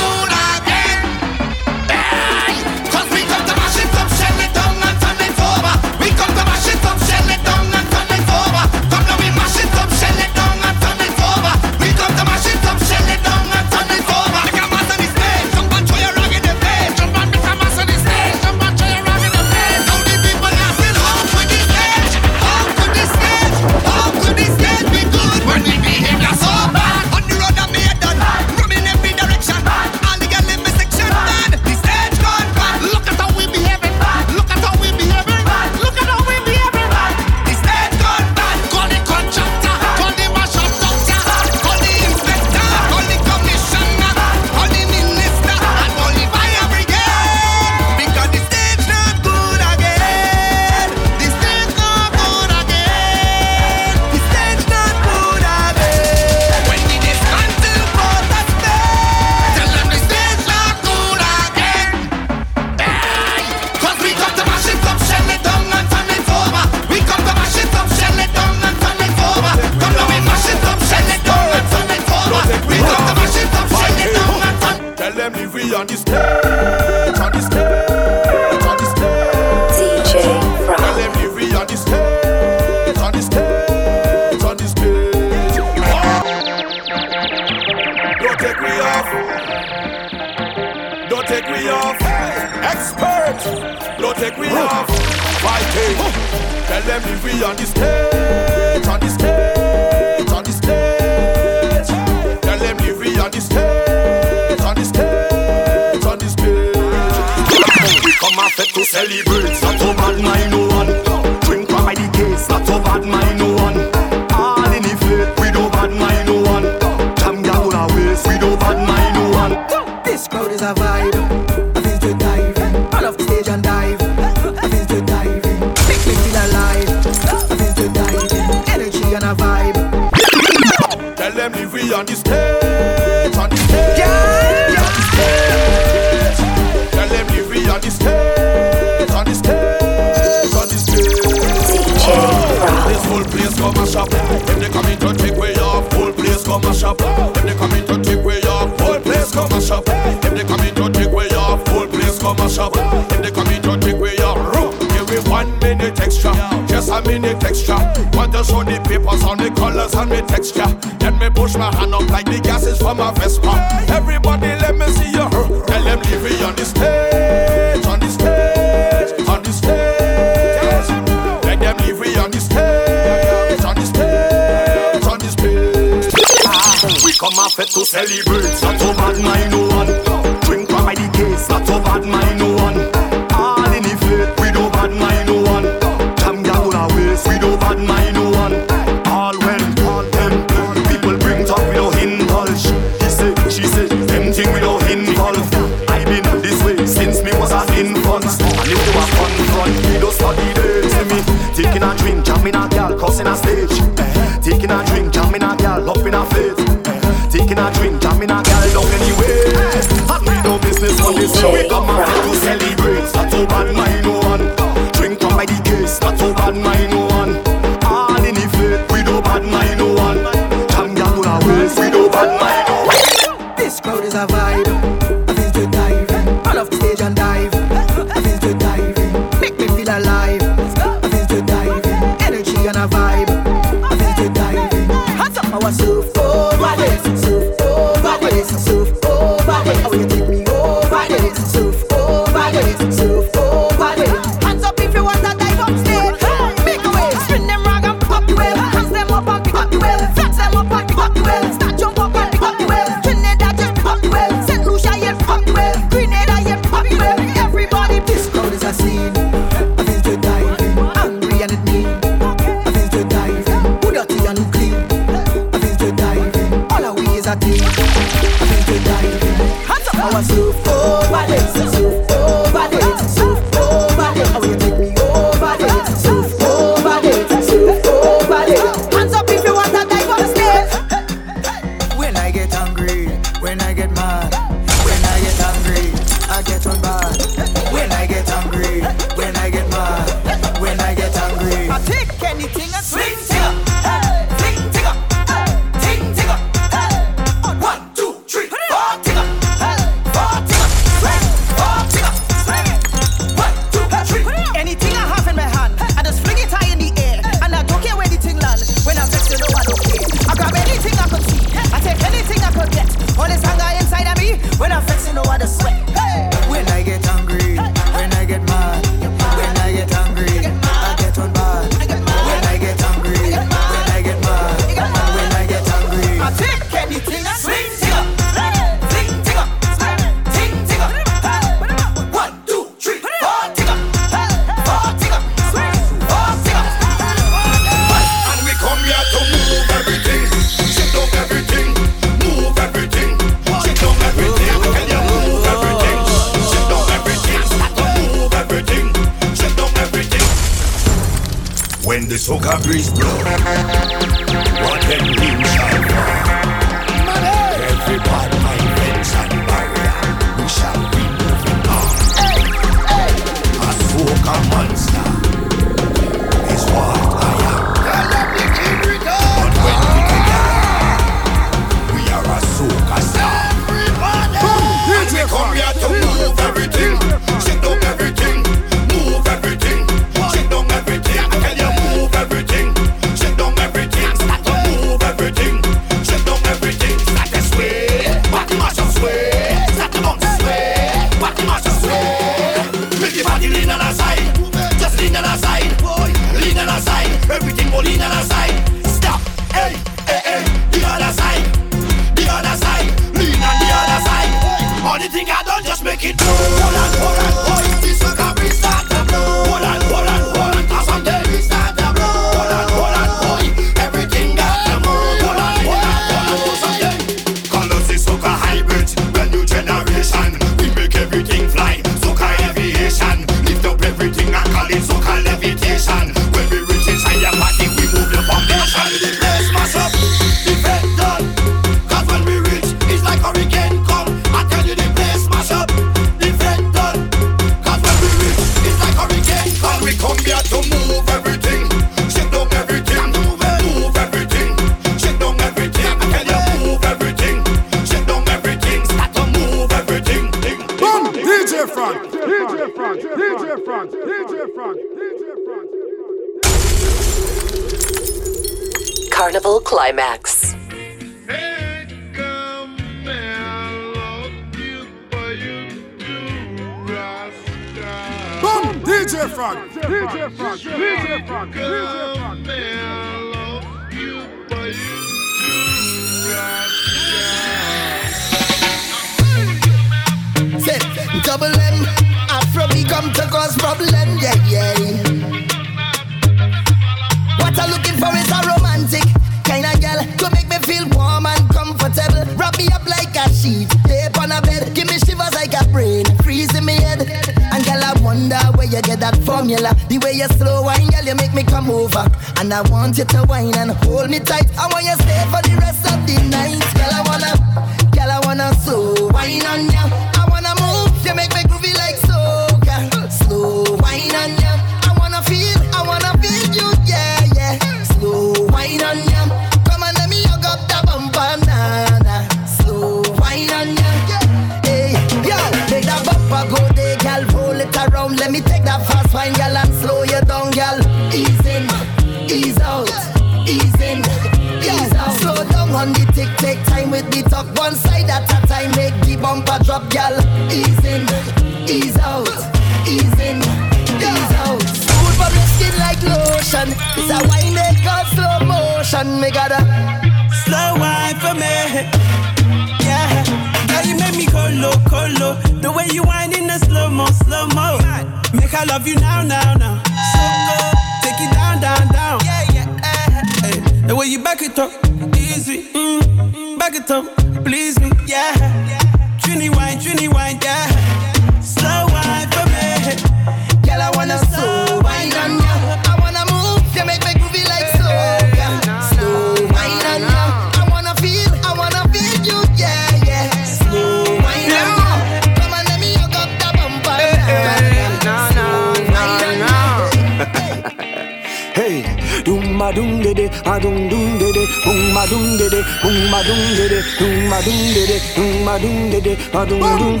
ma 592.70 593.02
de 593.02 593.14
de, 593.14 593.30
a 593.44 593.58
doom 593.58 593.88
doom 593.88 594.18
de 594.18 594.32
de, 594.32 594.46
boom 594.64 594.94
doom 595.08 595.36
de 595.36 595.48
de, 595.48 595.62
boom 595.82 596.10
doom 596.26 596.54
de 596.54 596.68
de, 596.68 596.82
doom 596.98 597.28
ma 597.28 597.40
doom 597.40 597.72
de 597.74 597.86
de, 597.86 598.00
doom 598.14 598.44
ma 598.44 598.58
doom 598.58 598.90
de 598.90 599.00
de, 599.00 599.16
a 599.32 599.44
doom 599.44 599.60
doom. 599.78 600.00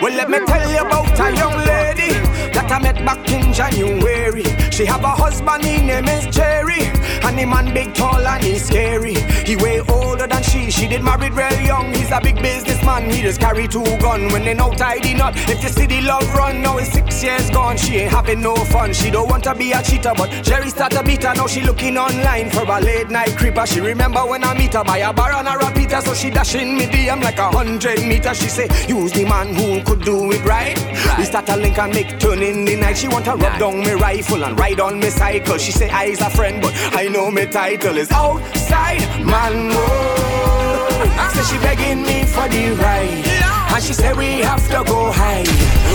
Well, 0.00 0.14
let 0.14 0.30
me 0.30 0.38
tell 0.46 0.70
you 0.70 0.78
about 0.78 1.20
a 1.20 1.36
young 1.36 1.56
lady 1.66 2.12
that 2.52 2.70
I 2.70 2.78
met 2.78 3.04
back 3.04 3.30
in 3.30 3.52
January. 3.52 4.44
She 4.70 4.86
have 4.86 5.04
a 5.04 5.08
husband, 5.08 5.64
his 5.64 5.82
name 5.82 6.08
is 6.08 6.26
Jerry, 6.34 6.90
and 7.24 7.38
the 7.38 7.44
man 7.44 7.72
big, 7.74 7.94
tall, 7.94 8.26
and 8.26 8.42
he's 8.42 8.64
scary. 8.64 9.14
He 9.44 9.56
way 9.56 9.80
older 9.88 10.26
than 10.26 10.42
she. 10.42 10.70
She 10.70 10.88
did 10.88 11.02
married 11.02 11.32
real 11.32 11.60
young. 11.60 11.92
He's 11.94 12.10
a 12.10 12.20
big 12.20 12.36
businessman. 12.36 13.10
He 13.10 13.22
just 13.22 13.40
carry 13.40 13.68
two 13.68 13.84
gun 13.98 14.32
when 14.32 14.44
they 14.44 14.54
know 14.54 14.72
tidy 14.72 15.14
not. 15.14 15.34
If 15.48 15.62
you 15.62 15.68
see 15.68 15.86
the 15.86 16.00
love 16.02 16.32
run, 16.34 16.62
now 16.62 16.78
it's 16.78 16.92
six 16.92 17.22
years 17.22 17.50
gone. 17.50 17.76
She 17.76 17.96
ain't 17.96 18.12
having 18.12 18.40
no 18.40 18.54
fun. 18.56 18.92
She 18.92 19.10
don't 19.10 19.28
want 19.28 19.44
to 19.44 19.54
be 19.54 19.72
a 19.72 19.82
cheater, 19.82 20.12
but 20.16 20.30
Jerry 20.42 20.70
start 20.70 20.92
to 20.92 21.02
beat 21.02 21.22
her. 21.24 21.34
Now 21.34 21.46
she 21.46 21.60
looking 21.62 21.96
online 21.96 22.50
for 22.50 22.62
a 22.62 22.80
late 22.80 23.10
night 23.10 23.36
creeper. 23.36 23.66
She 23.66 23.80
remember 23.80 24.20
when 24.20 24.44
I 24.44 24.56
meet 24.56 24.74
her 24.74 24.84
by 24.84 24.98
a 24.98 25.12
bar 25.12 25.32
and 25.32 25.48
a 25.48 25.56
repeater, 25.66 26.00
so 26.00 26.14
she 26.14 26.30
dashing 26.30 26.76
me 26.76 26.86
DM 26.86 27.22
like 27.22 27.38
a 27.38 27.50
hundred 27.50 28.00
meters. 28.06 28.38
She 28.38 28.48
say, 28.48 28.68
use 28.88 29.12
the 29.12 29.24
man 29.24 29.54
who 29.54 29.82
could 29.84 30.04
do 30.04 30.30
it 30.32 30.44
right. 30.44 30.78
We 31.18 31.24
start 31.24 31.46
to 31.46 31.56
link 31.56 31.78
and 31.78 31.94
make 31.94 32.18
turn 32.18 32.42
in 32.42 32.64
the 32.64 32.76
night. 32.76 32.98
She 32.98 33.08
want 33.08 33.24
to 33.26 33.32
rub 33.32 33.58
down 33.58 33.80
me 33.80 33.92
rifle 33.92 34.44
and 34.44 34.58
ride 34.58 34.80
on 34.80 34.98
me 34.98 35.10
cycle. 35.10 35.58
She 35.58 35.72
say 35.72 35.90
I's 35.90 36.20
a 36.20 36.30
friend, 36.30 36.60
but 36.62 36.72
I 36.94 37.01
know 37.08 37.30
me 37.30 37.46
title 37.46 37.96
is 37.96 38.10
outside 38.12 39.00
man. 39.24 39.70
Oh, 39.72 41.30
say 41.34 41.44
she 41.50 41.58
begging 41.62 42.02
me 42.02 42.24
for 42.24 42.46
the 42.48 42.76
ride, 42.78 43.26
and 43.74 43.82
she 43.82 43.92
say 43.92 44.12
we 44.12 44.42
have 44.42 44.64
to 44.68 44.84
go 44.84 45.10
high. 45.10 45.44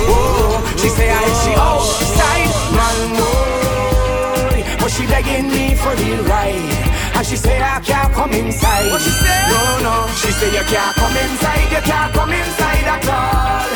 Oh, 0.09 0.61
she 0.77 0.89
say 0.89 1.09
I 1.09 1.23
she 1.43 1.53
outside 1.55 2.51
man. 2.75 3.17
Oh, 3.19 4.77
but 4.79 4.91
she 4.91 5.05
begging 5.07 5.49
me 5.49 5.75
for 5.75 5.95
the 5.95 6.23
ride. 6.29 6.87
And 7.15 7.25
she 7.25 7.35
say 7.35 7.61
I 7.61 7.79
can't 7.79 8.13
come 8.13 8.31
inside. 8.31 8.91
What 8.91 9.01
she 9.01 9.09
say? 9.09 9.41
No, 9.49 9.61
no. 9.81 10.07
She 10.15 10.31
say 10.31 10.51
you 10.53 10.63
can't 10.65 10.95
come 10.95 11.17
inside. 11.17 11.71
You 11.71 11.81
can't 11.81 12.13
come 12.13 12.31
inside 12.31 12.87
at 12.95 13.07
all. 13.09 13.69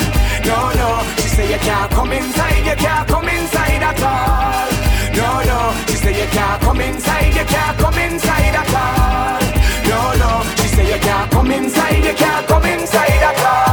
No, 0.46 0.60
no. 0.78 1.04
She 1.18 1.28
say 1.30 1.52
you 1.52 1.60
can't 1.60 1.92
come 1.92 2.12
inside. 2.12 2.66
You 2.66 2.76
can't 2.76 3.08
come 3.08 3.28
inside 3.30 3.82
at 3.82 4.04
all. 4.04 4.81
No, 5.18 5.44
no. 5.44 5.60
She 5.88 5.96
say 5.96 6.14
you 6.22 6.28
can't 6.30 6.62
come 6.62 6.82
inside. 6.82 7.34
You 7.34 7.46
can't 7.46 7.78
come 7.78 7.98
inside 8.00 8.56
at 8.62 8.74
all. 8.84 9.42
No, 9.90 10.00
no. 10.22 10.32
She 10.58 10.68
say 10.76 10.86
you 10.94 11.00
can't 11.00 11.32
come 11.32 11.52
inside. 11.52 12.04
You 12.04 12.14
can't 12.14 12.48
come 12.48 12.66
inside 12.66 13.24
at 13.30 13.40
all. 13.46 13.72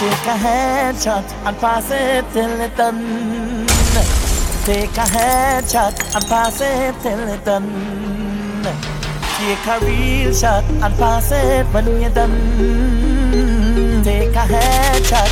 Take 0.00 0.26
a 0.34 0.36
headshot 0.46 1.26
and 1.46 1.56
pass 1.58 1.90
it 1.90 2.24
till 2.32 2.60
it 2.60 2.76
done. 2.76 3.66
Take 4.64 4.96
a 4.96 5.06
headshot 5.16 5.96
and 6.14 6.24
pass 6.26 6.60
it 6.60 6.94
till 7.02 7.28
it 7.28 7.44
done. 7.44 7.68
Take 9.40 9.66
a 9.66 9.84
real 9.84 10.32
shot 10.34 10.64
and 10.64 10.94
pass 10.96 11.32
it 11.32 11.66
when 11.72 12.00
you're 12.00 12.10
done. 12.10 13.09
Take 14.02 14.30
a 14.30 14.46
headshot 14.46 15.28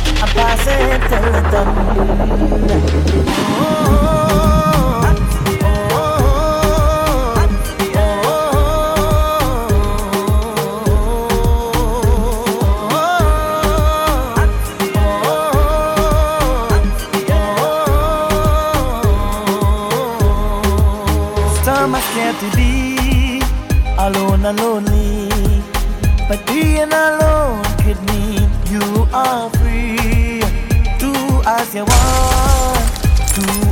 done. 1.51 1.67
Oh. 3.61 3.89
Some 21.63 21.95
are 21.95 22.01
scared 22.01 22.35
to 22.39 22.49
be 22.55 23.41
alone 23.97 24.45
and 24.45 24.59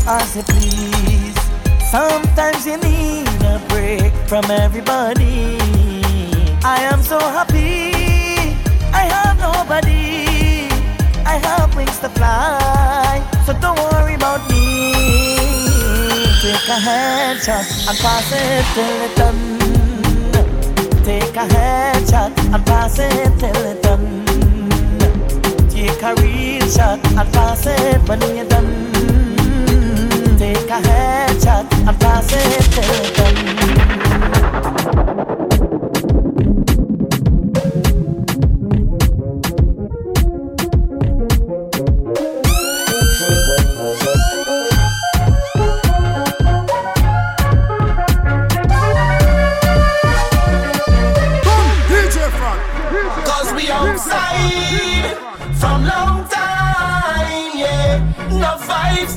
as 0.08 0.36
you 0.36 0.44
please. 0.44 1.36
Sometimes 1.92 2.66
you 2.66 2.78
need 2.78 3.28
a 3.44 3.62
break 3.68 4.14
from 4.28 4.46
everybody. 4.50 5.58
I 6.64 6.80
am 6.92 7.02
so 7.02 7.20
happy, 7.20 7.92
I 8.94 9.04
have 9.14 9.38
nobody. 9.38 10.70
I 11.26 11.36
have 11.44 11.76
wings 11.76 12.00
to 12.00 12.10
fly, 12.10 13.22
so 13.46 13.54
don't 13.60 13.80
worry 13.92 14.16
about 14.16 14.50
me. 14.50 14.94
Take 16.42 16.70
a 16.70 16.80
headshot 16.88 17.68
and 17.90 17.98
pass 18.00 18.32
it 18.32 18.66
till 18.76 19.02
it 19.08 19.16
done. 19.18 19.58
Take 21.04 21.36
a 21.36 21.46
headshot 21.56 22.32
and 22.54 22.66
pass 22.66 23.00
it 23.00 23.40
till 23.40 23.66
it 23.72 23.84
done. 23.84 24.26
Take 25.70 26.02
a 26.02 26.16
real 26.22 26.68
shot 26.68 27.00
and 27.06 27.34
pass 27.34 27.66
it 27.66 28.08
when 28.08 28.22
you're 28.36 28.46
done. 28.46 29.17
देखा 30.38 30.76
है 30.86 31.40
छत 31.40 31.74
अब्बा 31.88 32.20
से 32.22 32.44
तेरे 32.76 33.08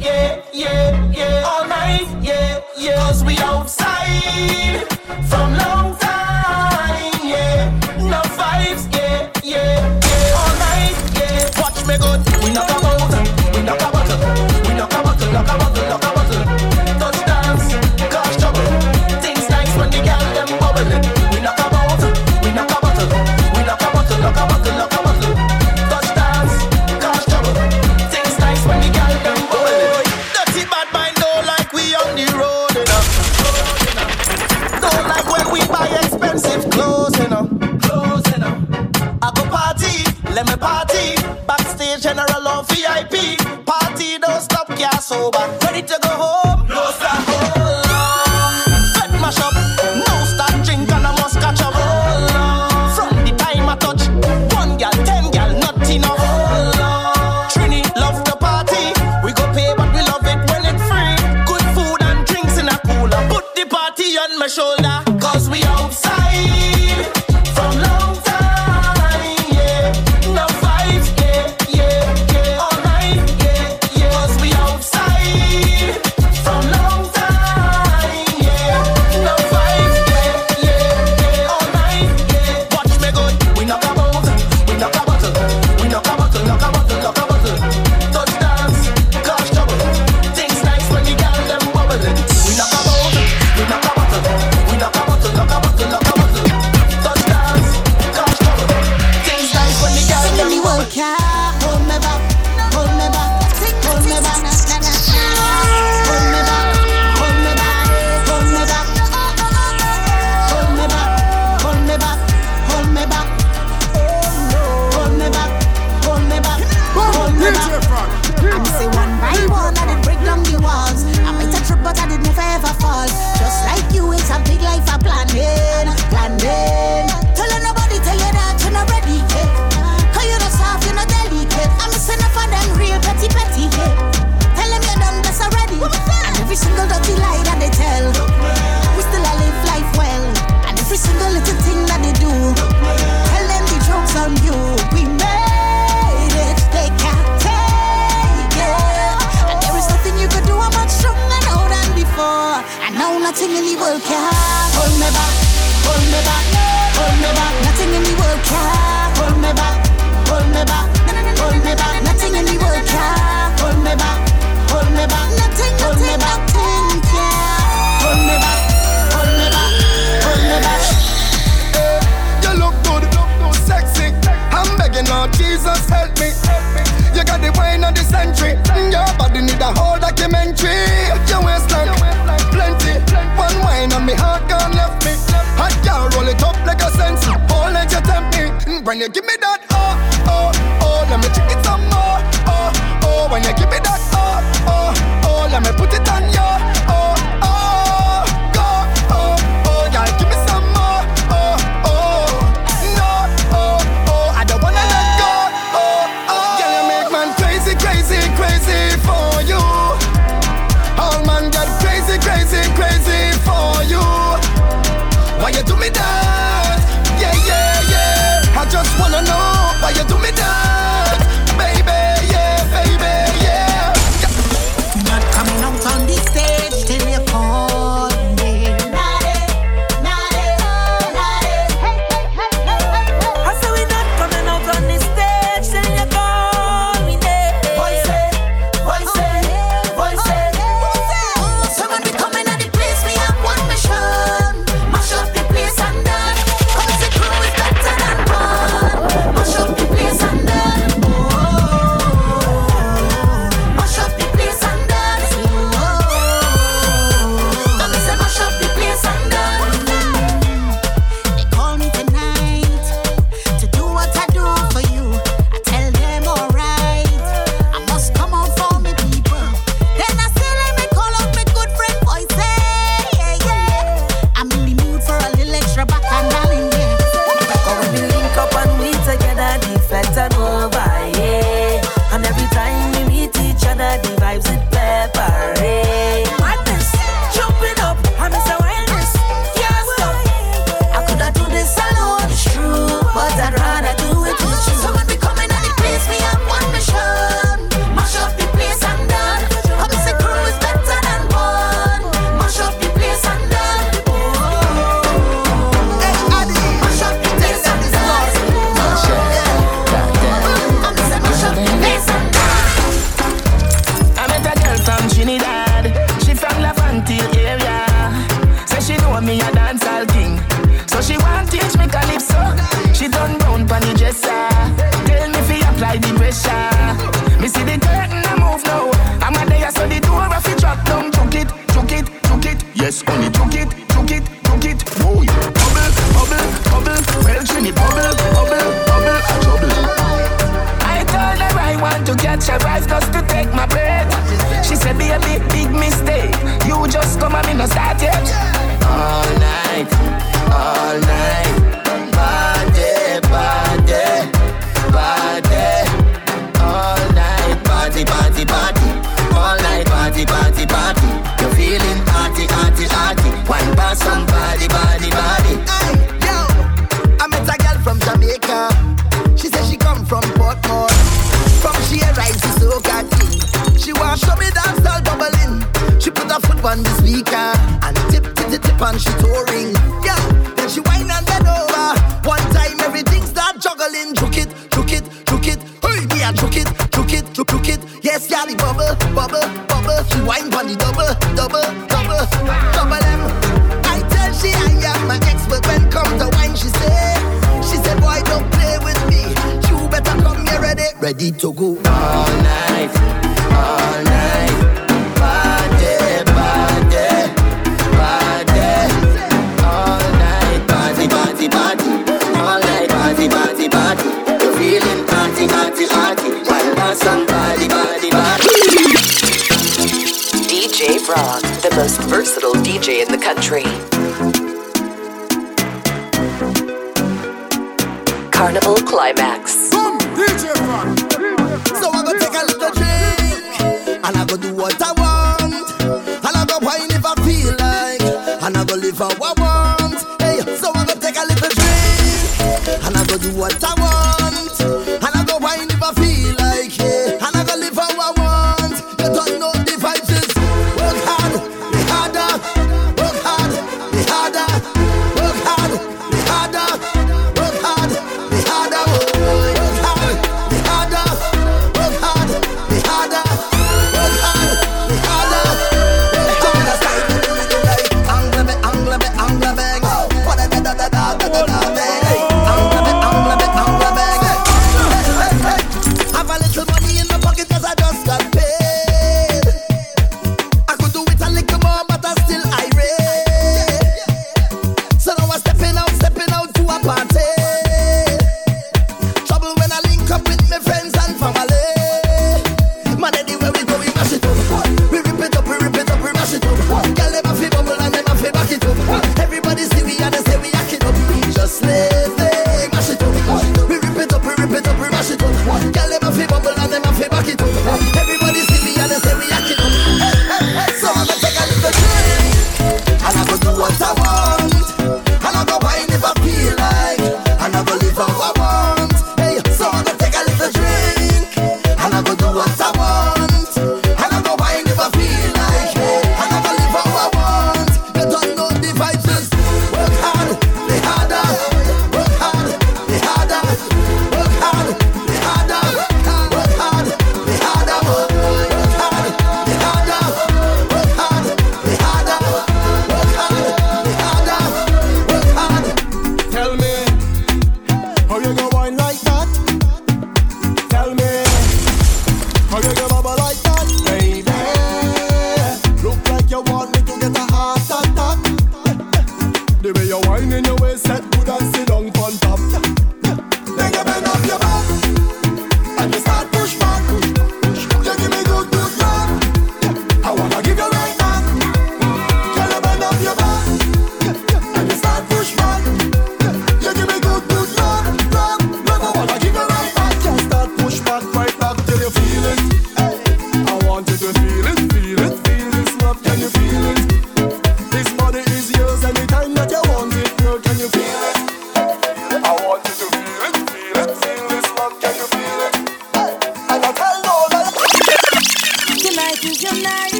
yeah, 0.00 0.42
yeah, 0.52 1.12
yeah. 1.12 1.44
All 1.46 1.66
night, 1.68 2.06
yeah, 2.22 2.60
yeah. 2.78 2.96
Cause 2.96 3.22
we 3.24 3.38
outside 3.38 4.84
from 5.28 5.52
love. 5.54 5.75
So 45.06 45.30
bad. 45.30 45.65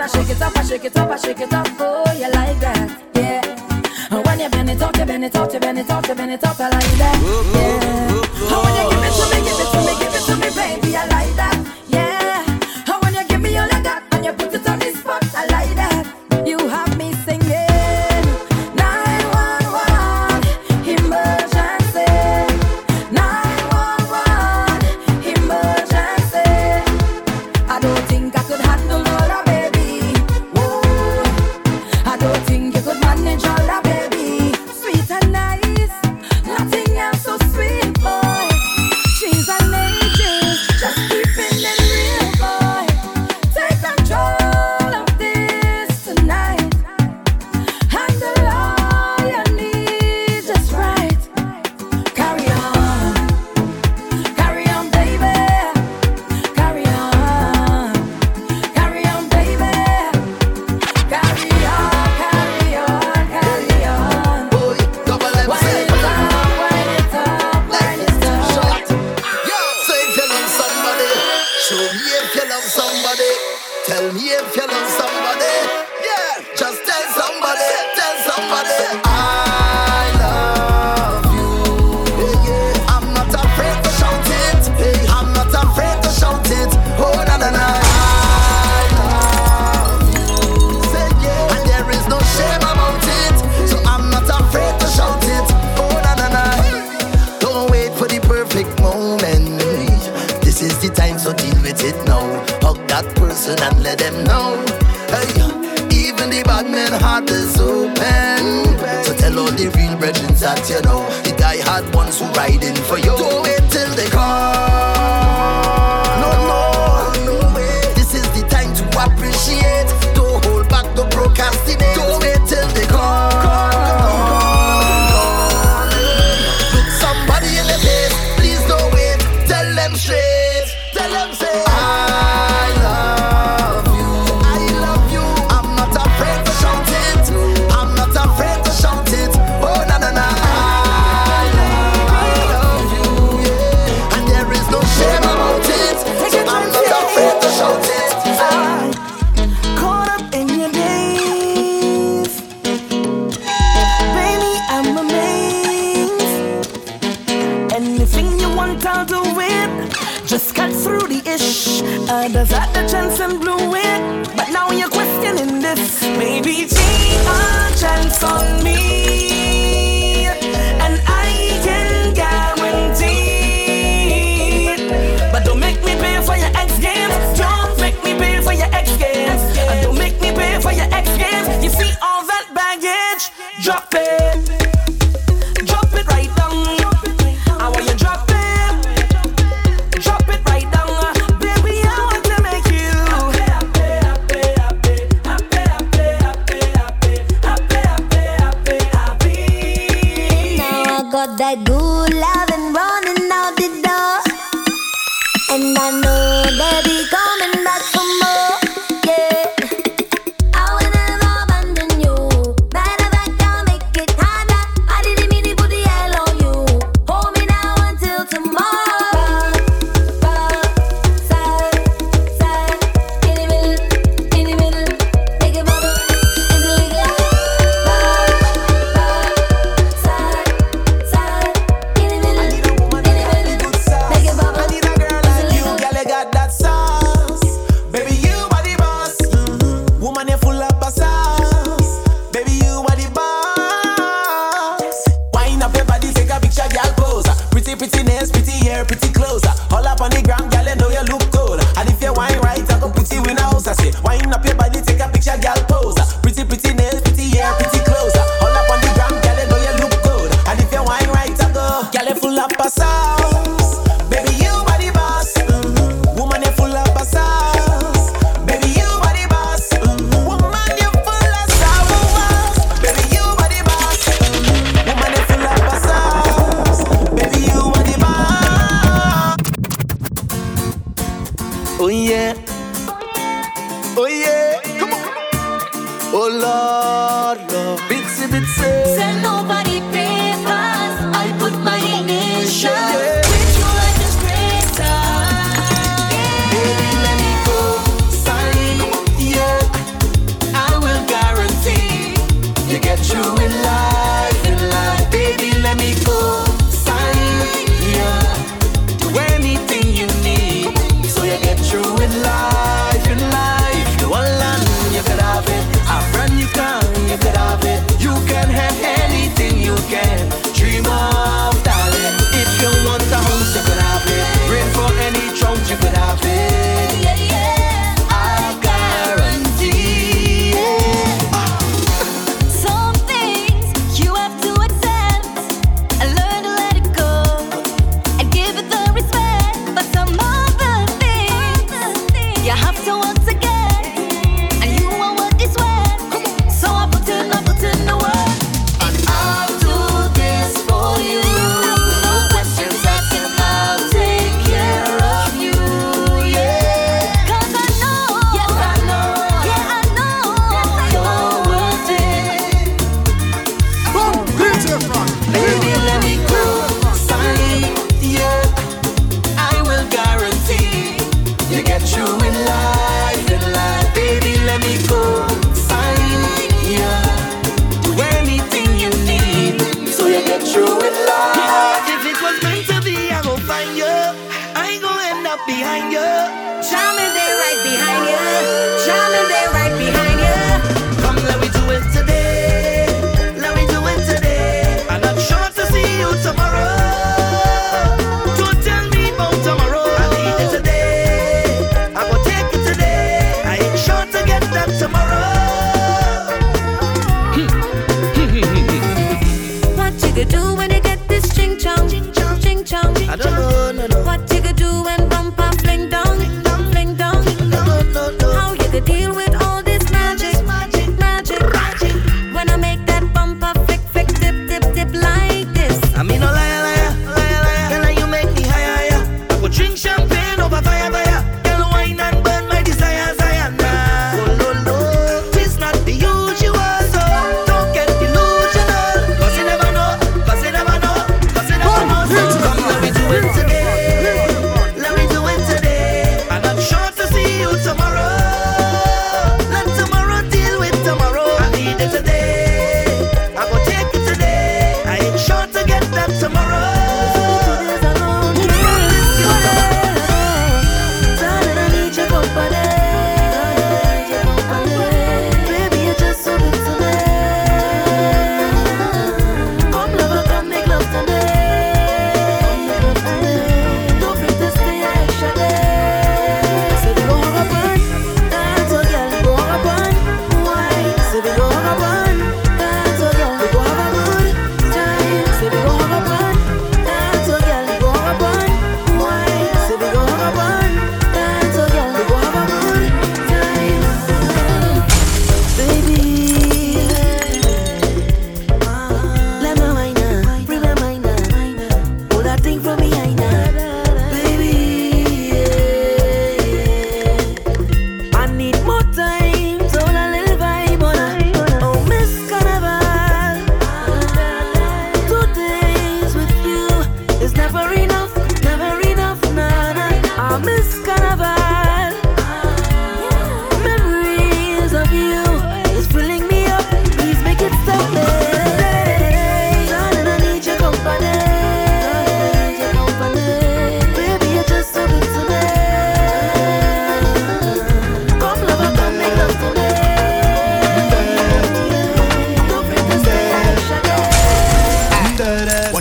wanna 0.00 0.12
shake 0.12 0.30
it 0.30 0.42
up, 0.42 0.56
I 0.56 0.62
shake 0.64 0.84
it 0.84 0.96
up, 0.96 1.10
I 1.10 1.16
shake 1.16 1.40
it 1.40 1.52
up 1.52 1.68
for 1.68 1.84
oh, 1.84 2.12
you 2.14 2.30
like 2.30 2.58
that, 2.60 3.02
yeah. 3.14 4.10
And 4.10 4.26
when 4.26 4.40
you 4.40 4.48
bend 4.48 4.70
it 4.70 4.82
up, 4.82 4.96
you 4.96 5.04
bend 5.04 5.24
it 5.24 5.36
up, 5.36 5.52
you 5.52 5.60
bend 5.60 5.78
it 5.78 5.90
up, 5.90 6.08
you 6.08 6.14
bend 6.14 6.32
it 6.32 6.44
up, 6.44 6.58
I 6.58 6.70
like 6.70 6.92
that, 6.98 8.24
yeah. 8.24 8.29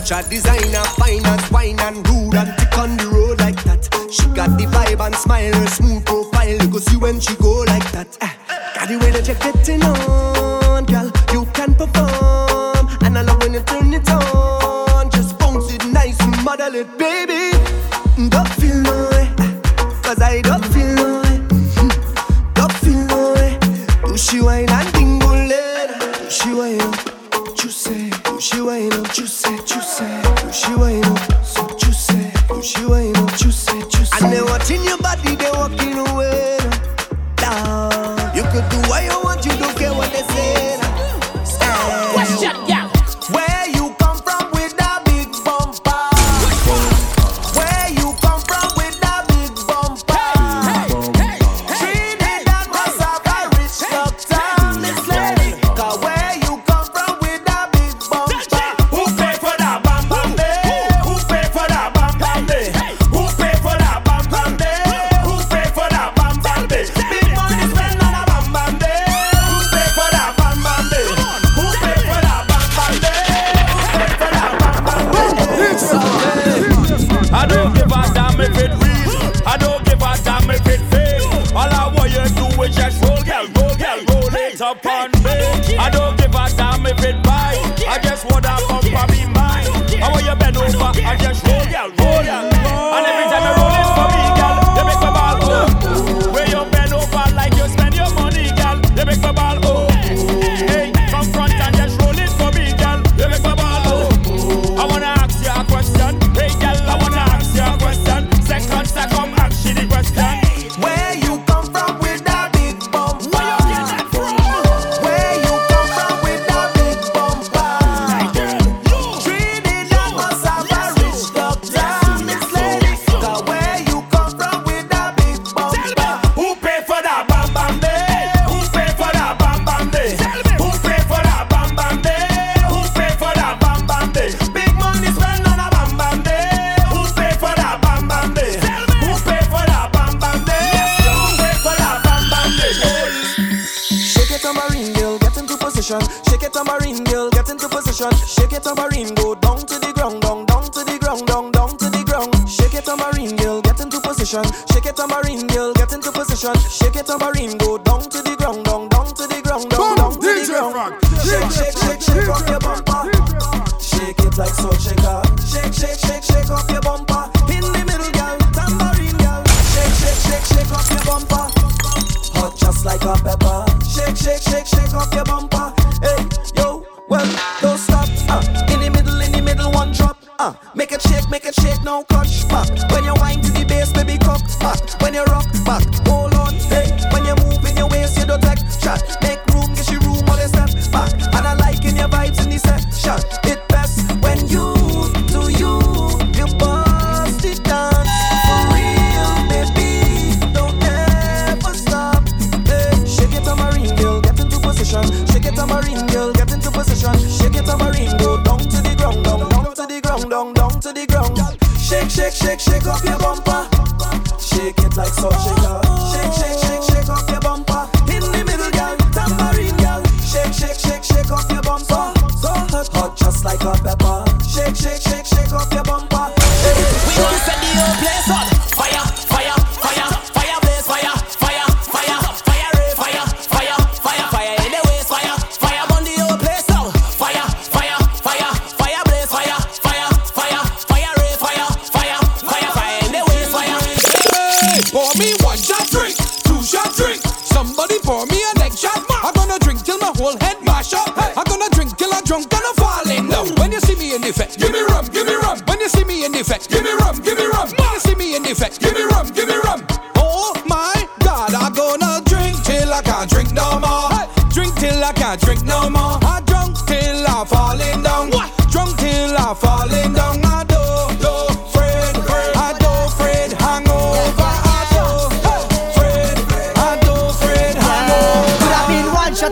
Jah 0.09 0.23
designer, 0.23 0.83
fine 0.97 1.23
and 1.23 1.41
fine 1.53 1.79
and 1.81 1.97
rude 2.09 2.33
and 2.33 2.57
tick 2.57 2.75
on 2.79 2.97
the 2.97 3.05
road 3.13 3.39
like 3.41 3.63
that. 3.65 3.87
She 4.09 4.25
got 4.33 4.57
the 4.57 4.65
vibe 4.65 5.05
and 5.05 5.13
smile, 5.13 5.53
her 5.53 5.67
smooth 5.67 6.03
profile. 6.03 6.49
You 6.49 6.67
go 6.67 6.79
see 6.79 6.97
when 6.97 7.19
she 7.19 7.35
go 7.35 7.59
like 7.67 7.91
that. 7.91 8.17
Eh. 8.19 8.33
Got 8.73 8.87
the 8.87 8.97
way 8.97 9.11
that 9.11 9.27
you're 9.27 9.37
getting 9.37 9.83
on, 9.83 10.85
girl. 10.85 11.11
You 11.31 11.45
can 11.53 11.75
perform, 11.75 12.89
and 13.05 13.19
I 13.19 13.21
love 13.21 13.39
when 13.43 13.53
you 13.53 13.61
turn 13.61 13.93
it 13.93 14.09
on. 14.09 15.11
Just 15.11 15.37
bounce 15.37 15.71
it 15.71 15.85
nice 15.85 16.19
and 16.21 16.43
model 16.43 16.73
it, 16.73 16.97
baby. 16.97 17.28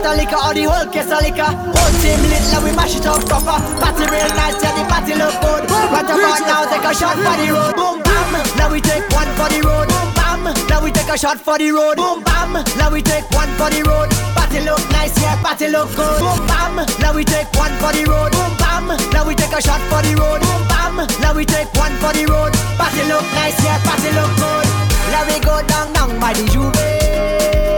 bottle 0.08 0.24
liquor 0.24 0.40
or 0.40 0.54
the 0.54 0.64
whole 0.64 0.88
case 0.88 1.10
of 1.12 1.20
liquor. 1.20 1.52
Whole 1.52 1.94
team 2.00 2.20
lit, 2.32 2.44
Now 2.52 2.64
we 2.64 2.72
mash 2.72 2.96
it 2.96 3.06
up 3.06 3.20
proper. 3.28 3.60
Party 3.80 4.04
real 4.08 4.32
nice, 4.36 4.56
yeah, 4.62 4.72
the 4.72 4.84
party 4.88 5.14
look 5.14 5.36
good. 5.44 5.62
Right 5.68 6.08
about 6.08 6.40
now, 6.48 6.64
take 6.64 6.84
a 6.84 6.92
shot 6.94 7.16
for 7.16 7.36
the 7.36 7.46
road. 7.52 7.74
Boom 7.76 8.00
bam, 8.02 8.32
now 8.56 8.72
we 8.72 8.80
take 8.80 9.04
one 9.12 9.28
for 9.36 9.48
the 9.52 9.60
road. 9.60 9.88
Boom 9.88 10.08
bam, 10.16 10.44
now 10.68 10.80
we 10.82 10.90
take 10.92 11.08
a 11.08 11.18
shot 11.18 11.38
for 11.38 11.58
the 11.58 11.70
road. 11.70 11.96
Boom 11.96 12.24
bam, 12.24 12.52
now 12.78 12.90
we 12.90 13.02
take 13.02 13.28
one 13.36 13.50
for 13.60 13.68
the 13.68 13.82
road. 13.84 14.08
Party 14.32 14.60
look 14.64 14.80
nice, 14.90 15.12
yeah, 15.20 15.36
party 15.42 15.68
look 15.68 15.92
good. 15.92 16.20
Boom 16.20 16.40
bam, 16.48 16.76
now 17.00 17.12
we 17.12 17.24
take 17.24 17.50
one 17.52 17.72
for 17.76 17.92
the 17.92 18.04
road. 18.08 18.32
Boom 18.32 18.52
bam, 18.56 18.88
now 19.12 19.26
we 19.26 19.34
take 19.34 19.52
a 19.52 19.60
shot 19.60 19.82
for 19.92 20.00
the 20.00 20.16
road. 20.16 20.40
Boom 20.40 20.62
bam, 20.72 20.96
now 21.20 21.34
we 21.36 21.44
take 21.44 21.68
one 21.76 21.92
for 22.00 22.12
the 22.16 22.24
road. 22.24 22.52
Party 22.80 23.04
look 23.12 23.26
nice, 23.36 23.58
yeah, 23.60 23.76
party 23.84 24.08
look 24.16 24.32
good. 24.40 24.66
Now 25.12 25.24
we 25.28 25.36
go 25.40 25.60
down 25.68 25.92
down 25.92 26.10
by 26.20 26.32
the 26.32 26.44
Juve. 26.48 27.77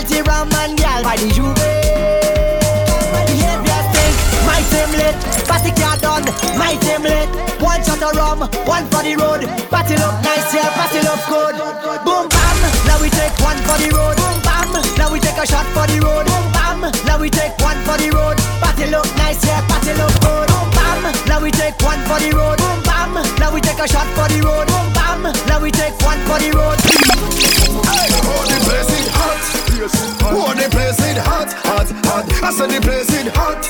Plenty 0.00 0.22
rum 0.22 0.48
and 0.64 0.78
gal 0.80 1.04
by 1.04 1.12
the 1.20 1.28
Juve. 1.28 1.60
Behavior 3.28 3.80
stink, 3.92 4.16
my 4.48 4.56
team 4.72 4.96
lit. 4.96 5.12
Party 5.44 5.76
car 5.76 6.00
done, 6.00 6.24
my 6.56 6.72
team 6.80 7.04
lit. 7.04 7.28
One 7.60 7.84
shot 7.84 8.00
of 8.00 8.16
rum, 8.16 8.48
one 8.64 8.88
for 8.88 9.04
the 9.04 9.12
road. 9.20 9.44
Party 9.68 10.00
look 10.00 10.16
nice, 10.24 10.56
yeah, 10.56 10.72
party 10.72 11.04
look 11.04 11.20
good. 11.28 11.52
Boom 12.00 12.32
bam, 12.32 12.56
now 12.88 12.96
we 12.96 13.12
take 13.12 13.36
one 13.44 13.60
for 13.68 13.76
the 13.76 13.92
road. 13.92 14.16
Boom 14.16 14.40
bam, 14.40 14.72
now 14.96 15.12
we 15.12 15.20
take 15.20 15.36
a 15.36 15.44
shot 15.44 15.68
for 15.76 15.84
the 15.84 16.00
road. 16.00 16.24
Boom 16.24 16.48
bam, 16.48 16.80
now 17.04 17.20
we 17.20 17.28
take 17.28 17.52
one 17.60 17.76
for 17.84 18.00
the 18.00 18.08
road. 18.08 18.40
Party 18.64 18.88
look 18.88 19.04
nice, 19.20 19.44
yeah, 19.44 19.60
party 19.68 19.92
look 20.00 20.16
good. 20.24 20.48
Boom 20.48 20.68
bam, 20.80 21.12
now 21.28 21.44
we 21.44 21.52
take 21.52 21.76
one 21.84 22.00
for 22.08 22.16
the 22.16 22.32
road. 22.32 22.56
Boom 22.56 22.80
bam, 22.88 23.20
now 23.36 23.52
we 23.52 23.60
take 23.60 23.76
a 23.76 23.84
shot 23.84 24.08
for 24.16 24.32
the 24.32 24.40
road. 24.40 24.64
Boom 24.64 24.88
bam, 24.96 25.28
now 25.44 25.60
we 25.60 25.68
take 25.68 25.92
one 26.00 26.16
for 26.24 26.40
the 26.40 26.48
road. 26.56 27.59
Hot. 29.88 30.32
Oh, 30.32 30.52
the 30.54 30.68
place 30.68 30.98
is 31.00 31.16
hot, 31.24 31.52
hot, 31.64 31.88
hot. 32.04 32.24
I 32.42 32.52
said 32.52 32.70
the 32.70 32.80
place 32.80 33.08
is 33.08 33.32
hot. 33.32 33.64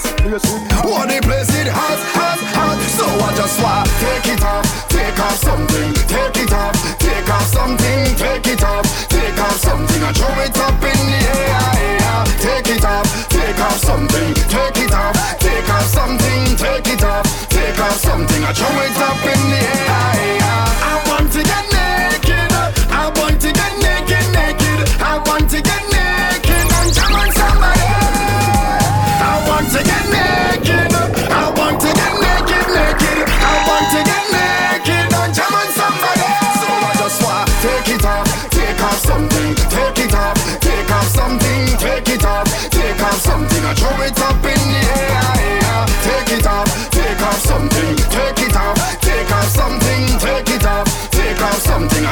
Oh, 0.82 1.06
the 1.06 1.20
place 1.22 1.50
is 1.54 1.68
hot, 1.70 2.00
hot, 2.10 2.40
hot. 2.56 2.78
So 2.98 3.06
I 3.06 3.30
just 3.36 3.62
want 3.62 3.86
take 4.02 4.34
it 4.34 4.42
off, 4.42 4.66
take 4.88 5.18
off 5.18 5.36
something, 5.38 5.94
take 6.10 6.36
it 6.42 6.52
off, 6.52 6.74
take 6.98 7.30
off 7.30 7.46
something, 7.46 8.16
take 8.16 8.46
it 8.46 8.62
off, 8.64 8.86
take 9.08 9.38
off 9.38 9.56
something. 9.56 10.02
I 10.02 10.12
throw 10.12 10.34
it 10.42 10.56
up 10.58 10.82
in 10.82 10.99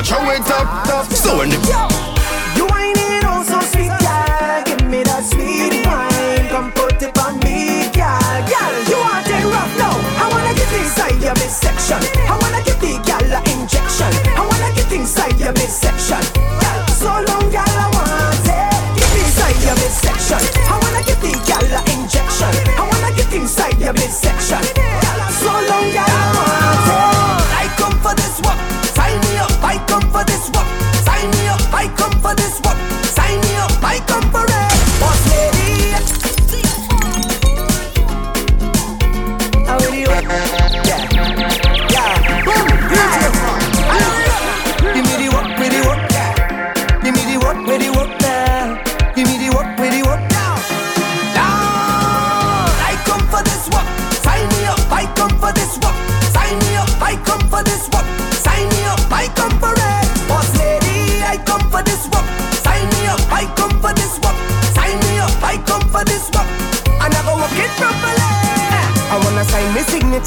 throw 0.03 0.31
it 0.31 0.47
up, 0.51 0.87
up. 0.89 1.07
So 1.11 1.39
when 1.39 1.51
the 1.51 1.59
You 2.55 2.67
ain't 2.71 2.99
it 2.99 3.25
all 3.25 3.43
so 3.43 3.59
sweet. 3.61 3.91
Give 4.67 4.87
me 4.87 5.03
that 5.03 5.25
sweet 5.27 5.75
wine. 5.87 6.47
Come 6.49 6.71
put 6.73 7.03
it 7.03 7.19
on 7.19 7.39
me, 7.41 7.91
you 7.91 8.99
want 9.01 9.27
it 9.27 9.45
rough 9.51 9.75
now? 9.79 9.97
I 10.23 10.29
wanna 10.31 10.55
get 10.55 10.71
inside 10.79 11.19
your 11.19 11.35
midsection. 11.35 11.99
I 12.31 12.39
wanna 12.39 12.63
get 12.63 12.79
the 12.79 12.95
girl 13.03 13.33
injection. 13.51 14.13
I 14.39 14.43
wanna 14.47 14.71
get 14.77 14.93
inside 14.93 15.39
your 15.41 15.53
midsection. 15.53 16.23
Girl, 16.37 16.81
so 16.95 17.11
long, 17.27 17.51
I 17.51 17.91
want 17.91 18.47
it. 18.47 18.79
Get 18.95 19.13
inside 19.19 19.59
your 19.67 19.77
midsection. 19.83 20.43
I 20.69 20.79
wanna 20.79 21.03
get 21.03 21.19
the 21.19 21.33
injection. 21.91 22.53
I 22.79 22.83
wanna 22.87 23.11
get 23.17 23.33
inside 23.35 23.81
your 23.81 23.95
midsection. 23.95 24.78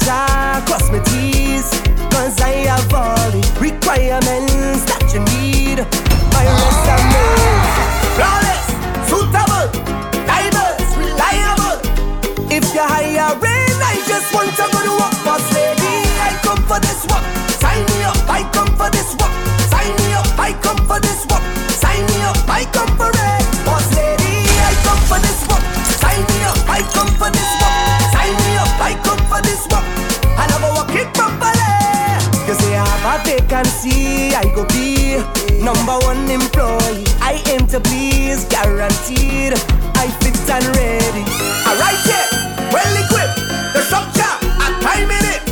My 0.00 0.62
cross 0.64 0.90
my 0.90 1.00
T's, 1.00 1.68
cause 2.08 2.40
I 2.40 2.64
have 2.64 2.94
all 2.94 3.30
the 3.30 3.42
requirements 3.60 4.84
that 4.88 5.04
you 5.12 5.20
need. 5.36 5.84
My 6.32 6.44
resume, 6.48 7.28
flawless, 8.16 8.64
suitable, 9.04 9.68
diverse, 10.24 10.88
reliable. 10.96 11.76
If 12.48 12.64
you're 12.72 12.88
hiring, 12.88 13.76
I 13.84 14.00
just 14.08 14.32
want 14.32 14.48
to 14.56 14.64
go 14.72 14.80
to 14.80 14.92
work, 14.96 15.16
boss 15.24 15.44
lady. 15.52 16.08
I 16.24 16.40
come 16.40 16.62
for 16.64 16.80
this 16.80 17.04
work. 17.12 17.24
Sign 17.60 17.84
me 17.84 18.04
up, 18.04 18.16
I 18.28 18.48
come 18.52 18.72
for 18.76 18.88
this 18.88 19.12
work. 19.20 19.32
Sign 19.68 19.92
me 19.92 20.14
up, 20.16 20.28
I 20.38 20.56
come 20.64 20.80
for 20.88 21.00
this 21.00 21.26
work. 21.28 21.44
Sign 21.68 22.00
me 22.00 22.22
up, 22.24 22.40
I 22.48 22.64
come 22.72 22.96
say 33.24 33.38
I 33.38 33.42
have 33.42 33.46
a 33.46 33.46
vacancy, 33.46 34.34
I 34.34 34.44
go 34.54 34.64
be 34.66 35.18
number 35.62 35.98
one 36.06 36.30
employee. 36.30 37.04
I 37.20 37.42
aim 37.50 37.66
to 37.68 37.80
please, 37.80 38.44
guaranteed. 38.46 39.54
I 39.96 40.08
fit 40.20 40.36
and 40.50 40.66
ready. 40.76 41.24
Alright, 41.66 42.00
yeah, 42.06 42.72
well 42.72 42.94
equipped. 42.98 43.38
The 43.74 43.82
structure, 43.82 44.34
I'm 44.58 44.80
timing 44.80 45.26
it. 45.34 45.42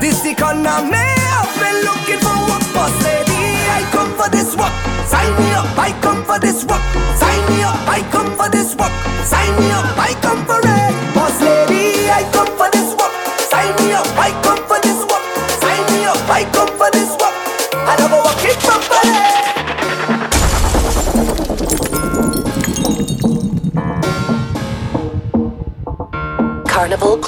This 0.00 0.24
economy, 0.24 0.96
I've 0.96 1.52
been 1.58 1.84
looking 1.84 2.20
for 2.20 2.36
work, 2.48 2.64
boss 2.74 2.94
lady. 3.04 3.56
I 3.70 3.82
come 3.92 4.12
for 4.16 4.28
this 4.30 4.54
work. 4.56 4.72
Sign 5.06 5.30
me 5.40 5.52
up, 5.52 5.78
I 5.78 5.92
come 6.00 6.24
for 6.24 6.38
this 6.38 6.64
work. 6.64 6.82
Sign 7.16 7.40
me 7.48 7.62
up, 7.62 7.80
I 7.88 8.00
come 8.12 8.36
for 8.36 8.48
this 8.48 8.74
work. 8.76 8.92
Sign 9.24 9.50
me 9.58 9.70
up, 9.72 9.86
I 9.96 10.12
come 10.20 10.44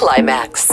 Climax. 0.01 0.71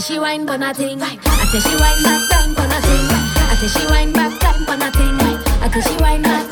She 0.00 0.18
wine 0.18 0.46
but 0.46 0.56
nothing. 0.56 1.02
I 1.02 1.16
tell 1.16 1.60
she 1.60 1.76
wine 1.76 2.02
back 2.02 2.30
time 2.30 2.54
but 2.54 2.66
nothing. 2.66 3.08
I 3.12 3.56
tell 3.60 3.68
she 3.68 3.86
wine 3.90 4.12
back 4.14 4.40
time 4.40 4.64
but 4.64 4.76
nothing. 4.76 5.20
I 5.60 5.68
tell 5.68 5.82
she 5.82 6.02
wine 6.02 6.22
back 6.22 6.47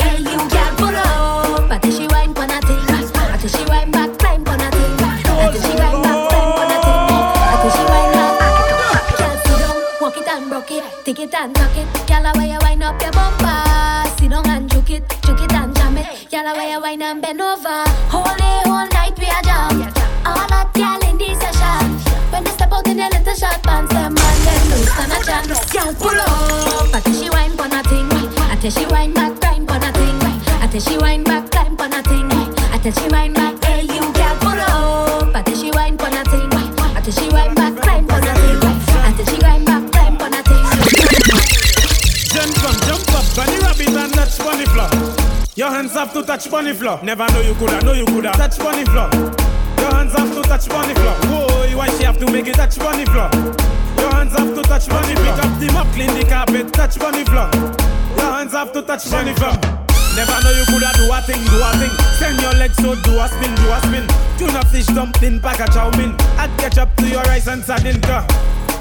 tell 28.70 28.82
she 28.82 28.90
wind 28.90 29.14
back, 29.14 29.38
time 29.40 29.66
for 29.66 29.78
nothing. 29.78 30.16
I 30.60 30.78
she 30.78 30.98
wine 30.98 31.22
back, 31.22 31.48
time 31.50 31.76
for 31.76 31.88
nothing. 31.88 32.26
I 32.32 32.78
tell 32.82 32.92
she 32.92 33.08
wind 33.08 33.34
back, 33.34 33.62
hey 33.64 33.82
you 33.82 34.00
girl 34.12 34.36
pull 34.42 34.58
up. 34.58 35.36
I 35.36 35.42
tell 35.42 35.54
she 35.54 35.70
wind 35.70 36.00
for 36.00 36.10
nothing. 36.10 36.50
I 36.52 37.00
she 37.02 37.28
wine 37.30 37.54
back, 37.54 37.74
time 37.82 38.06
for 38.06 38.20
nothing. 38.20 38.58
I 39.06 39.24
she 39.24 39.38
wine 39.42 39.64
back, 39.64 39.90
time 39.92 40.18
for 40.18 40.28
nothing. 40.28 40.64
Jump 42.34 42.58
up, 42.66 42.76
jump 42.86 43.06
up, 43.14 43.26
bunny 43.36 43.58
rabbit 43.62 43.94
and 43.94 44.14
bunny 44.42 44.66
floor. 44.66 44.90
Your 45.54 45.70
hands 45.70 45.92
have 45.92 46.12
to 46.14 46.22
touch 46.22 46.50
bunny 46.50 46.72
floor. 46.72 46.98
Never 47.04 47.26
know 47.28 47.40
you 47.42 47.54
coulda, 47.54 47.80
know 47.84 47.92
you 47.92 48.06
coulda 48.06 48.32
touch 48.32 48.58
bunny 48.58 48.84
floor. 48.84 49.10
Your 49.78 49.94
hands 49.94 50.12
have 50.14 50.34
to 50.34 50.42
touch 50.42 50.68
bunny 50.68 50.94
floor. 50.94 51.14
Whoa, 51.30 51.76
why 51.76 51.88
she 51.96 52.02
have 52.02 52.18
to 52.18 52.30
make 52.32 52.48
it 52.48 52.56
touch 52.56 52.78
bunny 52.78 53.04
floor? 53.06 53.30
Your 53.98 54.10
hands 54.12 54.32
have 54.36 54.54
to 54.56 54.62
touch 54.62 54.88
bunny. 54.88 55.14
Pick 55.14 55.38
up 55.38 55.60
the 55.60 55.70
mop, 55.72 55.86
clean 55.94 56.12
the 56.18 56.24
carpet, 56.28 56.72
touch 56.72 56.98
bunny 56.98 57.24
floor 57.24 57.85
touch 58.86 59.10
money 59.10 59.34
from. 59.34 59.58
Never 60.14 60.38
know 60.42 60.52
you 60.54 60.64
coulda 60.64 60.90
do 60.94 61.10
a 61.12 61.20
thing, 61.20 61.42
do 61.50 61.58
a 61.60 61.70
thing. 61.76 61.92
Send 62.16 62.40
your 62.40 62.54
legs 62.54 62.76
so 62.76 62.94
do 62.94 63.18
a 63.18 63.28
spin, 63.28 63.52
do 63.56 63.68
a 63.68 63.78
spin. 63.82 64.06
Tuna 64.38 64.64
fish 64.66 64.86
dumpling, 64.86 65.40
pack 65.40 65.60
a 65.60 65.66
chow 65.72 65.90
mein. 65.98 66.14
Add 66.38 66.56
ketchup 66.58 66.94
to 66.96 67.08
your 67.08 67.22
rice 67.22 67.48
and 67.48 67.62
sardine. 67.64 68.00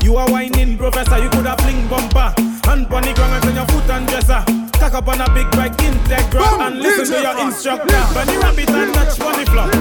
You 0.02 0.16
are 0.18 0.30
whining, 0.30 0.78
professor. 0.78 1.18
You 1.18 1.30
coulda 1.30 1.58
fling 1.58 1.88
bumper. 1.90 2.34
Hand 2.70 2.88
on 2.94 3.04
the 3.04 3.14
ground 3.14 3.34
and 3.34 3.44
turn 3.44 3.56
your 3.56 3.66
foot 3.66 3.90
and 3.90 4.08
dresser. 4.08 4.46
Cock 4.80 4.94
up 4.94 5.08
on 5.08 5.22
a 5.22 5.28
big 5.34 5.50
bike, 5.52 5.76
Integra, 5.78 6.40
Boom, 6.40 6.62
and 6.62 6.80
listen 6.80 7.16
to 7.16 7.22
your 7.22 7.38
instructor. 7.42 8.02
When 8.14 8.30
you 8.30 8.40
rabbit 8.40 8.70
and 8.70 8.94
touch 8.94 9.20
money 9.20 9.46
flop. 9.46 9.74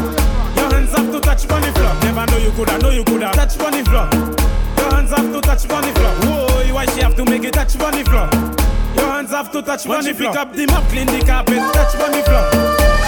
Your 0.57 0.73
hands 0.73 0.95
up 0.95 1.07
to 1.13 1.21
touch 1.21 1.47
money 1.49 1.71
flop. 1.73 2.03
Never 2.03 2.27
know 2.27 2.39
you 2.39 2.51
coulda, 2.53 2.79
know 2.79 2.91
you 2.91 3.05
coulda 3.05 3.31
touch 3.33 3.59
money 3.59 3.85
flop. 3.85 4.13
Your 4.15 4.91
hands 4.91 5.13
up 5.13 5.27
to 5.31 5.41
touch 5.43 5.69
money 5.69 5.93
flop. 5.93 6.25
Whoa, 6.25 6.75
why 6.75 6.87
she 6.87 7.01
have 7.01 7.15
to 7.17 7.25
make 7.25 7.45
it 7.45 7.53
touch 7.53 7.77
money 7.77 8.03
flop? 8.03 8.33
Your 8.97 9.11
hands 9.11 9.31
have 9.31 9.51
to 9.53 9.63
touch 9.63 9.87
money, 9.87 10.13
money 10.13 10.19
pick 10.19 10.37
up 10.37 10.53
the 10.53 10.67
map, 10.67 10.89
clean 10.91 11.07
the 11.07 11.21
carpet, 11.25 11.59
touch 11.75 11.95
money 11.99 12.23
floor. 12.23 12.47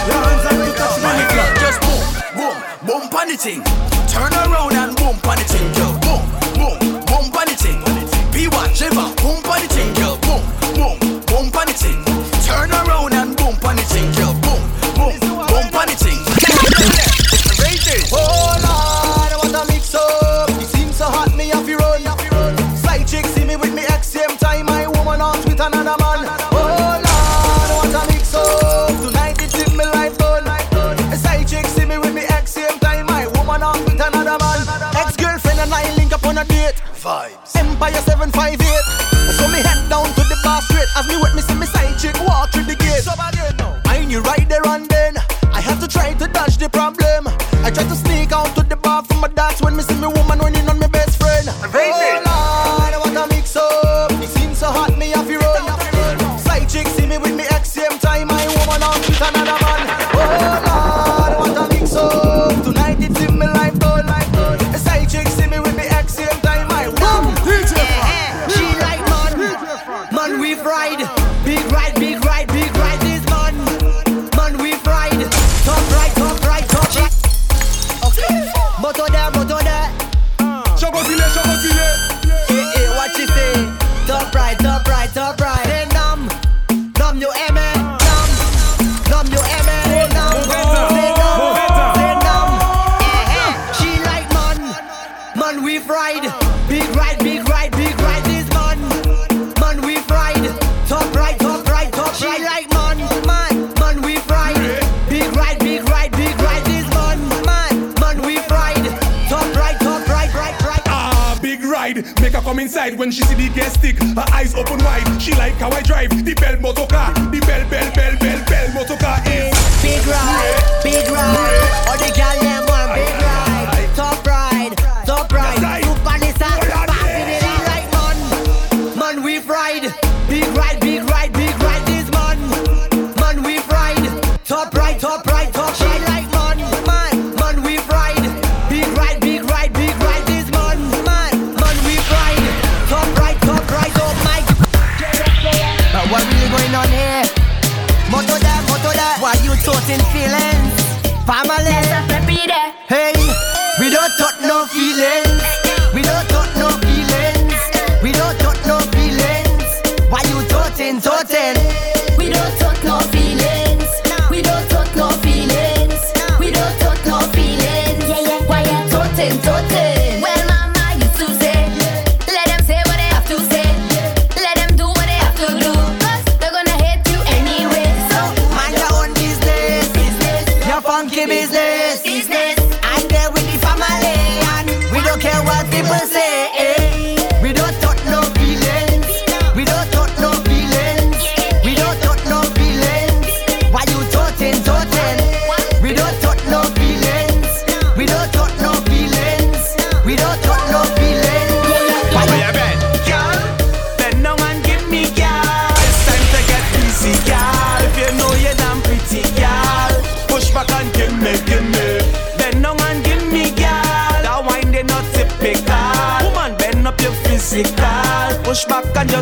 Your 0.07 0.19
hands 0.27 0.43
have 0.47 0.61
to 0.65 0.71
touch 0.75 0.97
money 1.01 1.25
floor. 1.31 1.49
Just 1.63 1.79
boom, 1.81 2.03
boom, 2.35 2.55
boom, 2.87 3.03
panicking. 3.09 3.61
Turn 4.11 4.33
around 4.33 4.73
and 4.73 4.95
boom, 4.97 5.15
panicking, 5.23 5.67
girl. 5.75 5.93
Boom, 6.03 6.23
boom, 6.57 6.77
boom, 7.05 7.25
panicking. 7.31 7.79
Be 8.33 8.47
whatever, 8.47 9.07
boom, 9.21 9.39
panicking, 9.43 9.91
girl. 9.95 10.17
Boom, 10.25 10.43
boom, 10.75 10.97
boom, 11.29 11.45
panicking. 11.51 11.99
Turn 12.45 12.71
around 12.71 13.13
and 13.13 13.35
boom, 13.37 13.55
panicking. 13.55 14.16
Empire 37.79 38.01
758 38.01 38.76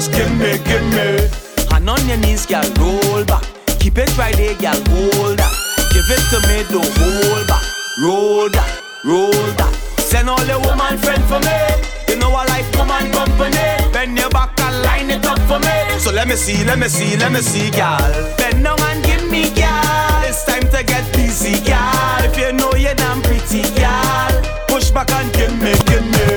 just 0.05 0.17
give 0.17 0.37
me, 0.37 0.57
give 0.65 0.85
me. 0.93 1.29
And 1.75 1.89
on 1.89 2.07
your 2.07 2.17
knees, 2.17 2.45
girl, 2.45 2.63
roll 2.79 3.25
back. 3.25 3.43
Keep 3.79 3.97
it 3.97 4.17
right 4.17 4.35
there, 4.35 4.55
girl, 4.55 4.79
hold 4.89 5.37
that. 5.37 5.53
Give 5.93 6.05
it 6.09 6.23
to 6.31 6.39
me, 6.47 6.63
don't 6.69 6.89
hold 6.97 7.47
back. 7.47 7.63
Roll 8.03 8.49
that, 8.49 8.81
roll 9.03 9.31
that. 9.31 9.73
Send 9.99 10.29
all 10.29 10.43
your 10.45 10.59
woman 10.59 10.97
friend 10.97 11.23
for 11.25 11.39
me. 11.39 11.57
You 12.09 12.17
know 12.19 12.31
I 12.31 12.45
like 12.45 12.67
woman 12.77 13.11
company. 13.11 13.91
Bend 13.93 14.17
your 14.17 14.29
back 14.29 14.59
and 14.59 14.83
line 14.83 15.09
it 15.09 15.25
up 15.25 15.39
for 15.47 15.59
me. 15.59 15.99
So 15.99 16.11
let 16.11 16.27
me 16.27 16.35
see, 16.35 16.63
let 16.65 16.77
me 16.77 16.87
see, 16.87 17.17
let 17.17 17.31
me 17.31 17.41
see, 17.41 17.71
girl. 17.71 18.35
Bend 18.37 18.63
down 18.63 18.79
and 18.81 19.03
give 19.03 19.29
me, 19.29 19.49
girl. 19.55 20.21
It's 20.23 20.45
time 20.45 20.67
to 20.69 20.83
get 20.83 21.05
busy, 21.13 21.63
girl. 21.65 22.21
If 22.21 22.37
you 22.37 22.51
know 22.53 22.73
you're 22.75 22.95
damn 22.95 23.21
pretty, 23.21 23.63
girl. 23.79 24.33
Push 24.67 24.91
back 24.91 25.11
and 25.11 25.31
give 25.33 25.53
me, 25.61 25.73
give 25.85 26.05
me. 26.05 26.34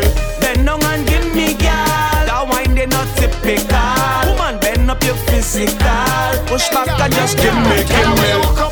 technical. 5.66 6.46
Push 6.46 6.68
back 6.70 6.88
and 7.00 7.12
just 7.14 7.36
give 7.38 7.54
me, 7.54 7.84
give 7.84 8.62
me. 8.62 8.67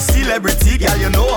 Celebrity, 0.00 0.78
girl, 0.78 0.96
you 0.96 1.10
know? 1.10 1.27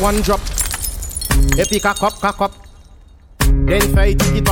one 0.00 0.20
drop. 0.22 0.40
Et 1.58 1.64
puis, 1.64 1.80
cock 1.80 2.02
up, 2.02 2.14
cock 2.20 2.40
up. 2.40 2.52
Then 3.66 3.80
fay 3.94 4.14
tiki 4.14 4.42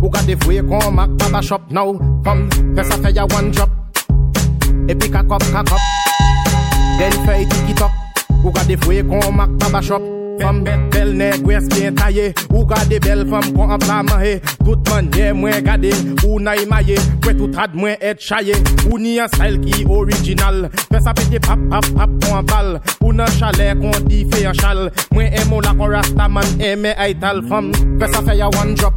Who 0.00 0.08
got 0.10 0.24
the 0.26 0.34
vwe 0.34 0.62
kon 0.68 0.94
mak 0.94 1.10
baba 1.18 1.42
shop 1.42 1.62
now. 1.70 1.92
Kom, 2.24 2.48
fè 2.74 2.82
a 2.82 2.96
fè 2.96 3.34
one 3.34 3.50
drop. 3.50 3.70
Et 4.88 4.94
puis, 4.94 5.10
cock 5.10 5.30
up, 5.30 5.42
cock 5.52 5.72
up. 5.72 5.80
Then 6.98 7.12
fay 7.26 7.44
tiki 7.46 7.74
Who 8.42 8.50
got 8.52 8.66
the 8.66 8.76
vwe 8.76 9.02
kon 9.08 9.36
mak 9.36 9.50
baba 9.58 9.82
shop. 9.82 10.19
Fam 10.40 10.62
bet 10.64 10.80
bel 10.92 11.10
neg 11.16 11.44
wes 11.44 11.66
bien 11.68 11.94
taye. 11.94 12.30
Ou 12.54 12.64
gade 12.64 12.98
bel 13.04 13.26
fam? 13.28 13.44
kon 13.54 13.72
an 13.74 13.80
pla 13.82 14.00
manye 14.02 14.40
Tout 14.64 14.88
manye 14.88 15.32
mwen 15.36 15.64
gade 15.64 15.90
Ou 16.24 16.40
na 16.40 16.54
imaye 16.56 16.96
Kwe 17.20 17.34
tout 17.36 17.56
had 17.58 17.74
mwen 17.76 17.96
et 18.00 18.20
chaye. 18.20 18.56
Ou 18.88 18.98
ni 18.98 19.18
an 19.20 19.28
style 19.28 19.60
ki 19.60 19.84
orijinal 19.84 20.70
Fes 20.88 21.08
apete 21.10 21.40
pap 21.44 21.60
pap 21.70 21.90
pap 21.96 22.16
kon 22.24 22.38
an 22.38 22.48
bal 22.48 22.70
Ou 23.02 23.12
nan 23.12 23.28
chale 23.36 23.68
kon 23.82 24.08
di 24.08 24.24
fe 24.32 24.46
an 24.48 24.56
chal. 24.56 24.88
Mwen 25.12 25.36
emo 25.42 25.60
la 25.60 25.74
kon 25.76 25.92
rasta 25.92 26.28
man 26.28 26.56
eme 26.58 26.94
fam. 26.96 27.72
Fem 27.72 27.72
fes 28.00 28.16
afe 28.18 28.38
ya 28.38 28.48
one 28.48 28.74
drop. 28.74 28.94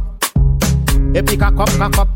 Epi 1.14 1.36
kakop 1.36 1.70
kakop 1.78 2.08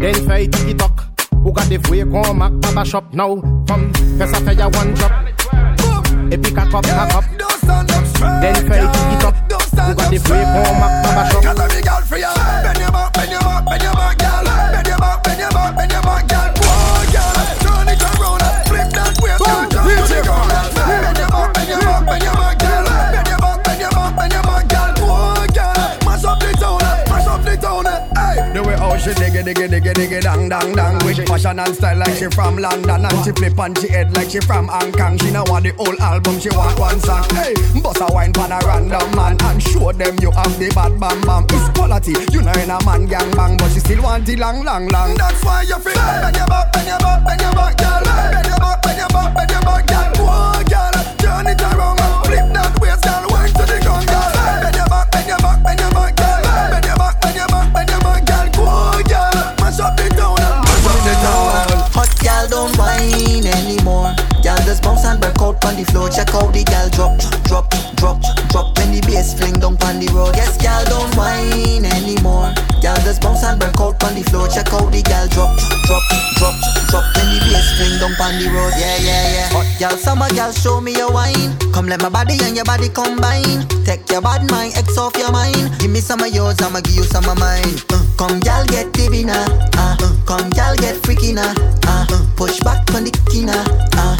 Den 0.00 0.14
fey 0.28 0.46
tiki 0.48 0.76
tok. 0.76 1.06
Ou 1.44 1.52
gade 1.52 1.80
fwe 1.86 2.04
kon 2.12 2.36
mak 2.36 2.52
baba 2.60 2.84
shop 2.84 3.14
now 3.14 3.40
Fem 3.66 3.92
fes 4.18 4.32
afe 4.32 4.58
ya 4.58 4.68
one 4.68 4.94
drop. 4.94 5.12
Epi 6.30 6.52
kakop 6.52 6.84
kakop 6.84 7.49
then 8.40 8.54
fell 8.66 8.88
to 8.90 9.00
get 9.10 9.24
up, 9.24 9.34
got 9.48 10.10
the 10.10 10.18
brave 10.26 10.46
home 10.46 10.82
up, 10.82 11.06
up 11.06 11.16
a 11.16 11.30
shop. 11.30 11.42
Tell 11.42 11.68
me 11.68 11.80
girl 11.82 12.02
for 12.02 12.18
ya, 12.18 12.34
bend 12.62 12.78
your 12.80 12.90
back, 12.90 13.12
bend 13.12 13.30
your 13.30 13.40
back, 13.40 13.64
bend 13.64 13.82
your 13.82 13.94
back, 13.94 14.29
she 29.00 29.10
diggy 29.16 29.42
diggy 29.42 29.66
diggy 29.68 29.92
diggy 29.94 30.20
dang 30.20 30.48
dang 30.48 30.74
dang. 30.74 30.98
With 31.04 31.26
fashion 31.26 31.58
and 31.58 31.74
style 31.74 31.96
like 31.98 32.14
she 32.16 32.26
from 32.26 32.56
London 32.58 33.04
And 33.04 33.24
she 33.24 33.32
flip 33.32 33.58
on 33.58 33.74
she 33.74 33.88
head 33.88 34.14
like 34.14 34.30
she 34.30 34.40
from 34.40 34.68
Hong 34.68 34.92
Kong. 34.92 35.18
She 35.18 35.30
now 35.30 35.44
want 35.46 35.64
the 35.64 35.72
whole 35.72 35.98
album, 36.00 36.38
she 36.38 36.50
want 36.50 36.78
one 36.78 37.00
song. 37.00 37.24
Hey, 37.30 37.54
bust 37.82 38.00
a 38.00 38.06
wine 38.12 38.32
pan 38.32 38.52
a 38.52 38.58
random 38.66 39.10
man 39.16 39.36
And 39.40 39.62
show 39.62 39.92
them 39.92 40.18
you 40.20 40.30
have 40.32 40.58
the 40.58 40.68
bad 40.74 41.00
bam 41.00 41.20
bam. 41.22 41.44
It's 41.50 41.68
quality, 41.76 42.12
you 42.32 42.42
know 42.42 42.52
in 42.52 42.70
a 42.70 42.78
man 42.84 43.06
gang 43.06 43.30
bang 43.34 43.56
But 43.56 43.72
she 43.72 43.80
still 43.80 44.02
want 44.02 44.26
the 44.26 44.36
long 44.36 44.64
long 44.64 44.88
long 44.88 45.14
That's 45.16 45.42
why 45.44 45.62
you 45.62 45.78
feel 45.78 45.94
bend 45.94 46.36
your 46.36 46.46
back, 46.46 46.72
bend 46.72 46.88
your 46.88 46.98
back, 46.98 47.24
bend 47.24 47.40
your 47.40 47.52
back, 47.52 47.76
girl. 47.78 48.02
Bend 48.04 48.46
your 48.46 48.58
back, 48.58 48.82
bend 48.82 48.98
your 48.98 49.08
back, 49.08 49.34
bend 49.34 49.50
your 49.50 49.62
back, 49.62 49.86
girl. 49.86 50.26
Whoa, 50.26 50.62
girl 50.68 50.99
bounce 65.00 65.12
and 65.12 65.20
break 65.20 65.40
out 65.40 65.64
on 65.64 65.76
the 65.76 65.84
floor. 65.90 66.08
Check 66.08 66.34
out 66.34 66.52
the 66.52 66.64
gal 66.64 66.88
drop, 66.90 67.16
drop, 67.44 67.68
drop, 67.96 68.20
drop. 68.50 68.76
When 68.78 68.92
the 68.92 69.00
bass 69.06 69.34
fling 69.34 69.60
down 69.60 69.76
on 69.82 70.00
the 70.00 70.08
road. 70.12 70.36
Yes, 70.36 70.56
gal 70.60 70.84
don't 70.84 71.12
whine 71.16 71.84
anymore. 71.84 72.52
Gal 72.80 72.96
just 73.04 73.20
bounce 73.22 73.44
and 73.44 73.58
break 73.60 73.76
out 73.80 74.02
on 74.04 74.14
the 74.14 74.22
floor. 74.28 74.48
Check 74.48 74.72
out 74.72 74.92
the 74.92 75.02
gal 75.02 75.28
drop, 75.28 75.56
drop, 75.88 76.04
drop, 76.36 76.56
drop. 76.88 77.04
When 77.16 77.26
the 77.32 77.38
bass 77.48 77.68
fling 77.76 77.96
down 78.00 78.14
on 78.20 78.32
the 78.40 78.46
road. 78.52 78.72
Yeah, 78.76 78.96
yeah, 79.00 79.24
yeah. 79.36 79.48
Hot 79.56 79.68
gal, 79.78 79.96
summer 79.96 80.28
gal, 80.30 80.52
show 80.52 80.80
me 80.80 80.96
your 80.96 81.12
wine. 81.12 81.56
Come 81.72 81.88
let 81.88 82.00
my 82.02 82.08
body 82.08 82.36
and 82.44 82.56
your 82.56 82.64
body 82.64 82.88
combine. 82.88 83.64
Take 83.84 84.08
your 84.10 84.20
bad 84.20 84.48
mind, 84.50 84.76
X 84.76 84.96
off 84.98 85.16
your 85.16 85.32
mind. 85.32 85.72
Give 85.80 85.90
me 85.90 86.00
some 86.00 86.20
of 86.20 86.32
yours, 86.32 86.60
I'ma 86.60 86.80
give 86.80 86.96
you 86.96 87.04
some 87.08 87.24
of 87.28 87.38
mine. 87.38 87.76
Uh, 87.90 88.04
come 88.16 88.40
gal, 88.40 88.64
get 88.66 88.92
divina. 88.92 89.32
now. 89.32 89.70
Uh, 89.76 89.96
uh, 90.00 90.12
come 90.26 90.50
gal, 90.50 90.76
get 90.76 90.96
freaky 91.04 91.32
now. 91.32 91.54
Uh, 91.86 92.06
uh, 92.10 92.20
push 92.36 92.60
back 92.60 92.84
on 92.94 93.04
the 93.04 93.12
kina. 93.30 93.56
Uh, 93.96 94.16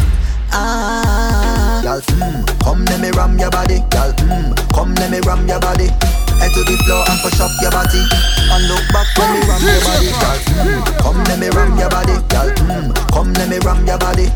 ah, 0.53 1.81
gal, 1.83 2.01
mm, 2.01 2.45
come 2.63 2.85
let 2.87 3.01
me 3.01 3.11
ram 3.11 3.39
your 3.39 3.51
body, 3.51 3.81
gal, 3.91 4.13
mm, 4.25 4.55
come 4.75 4.95
let 4.97 5.11
me 5.11 5.21
ram 5.27 5.47
your 5.49 5.61
body. 5.61 5.89
Head 6.41 6.53
to 6.57 6.65
the 6.65 6.77
floor 6.85 7.05
and 7.09 7.21
push 7.21 7.41
up 7.41 7.51
your 7.61 7.71
body, 7.71 8.01
and 8.01 8.65
look 8.69 8.85
back 8.93 9.09
when 9.19 9.35
me 9.35 9.41
ram 9.45 9.63
your 9.69 9.81
body, 9.81 10.11
gal, 10.21 10.39
mm, 10.65 11.03
come 11.03 11.25
let 11.25 11.39
me 11.39 11.49
ram 11.51 11.77
your 11.79 11.89
body, 11.89 12.17
gal, 12.29 12.49
mm, 12.69 13.13
come 13.13 13.33
let 13.35 13.49
me 13.49 13.59
ram 13.59 13.87
your 13.87 13.99
body. 13.99 14.29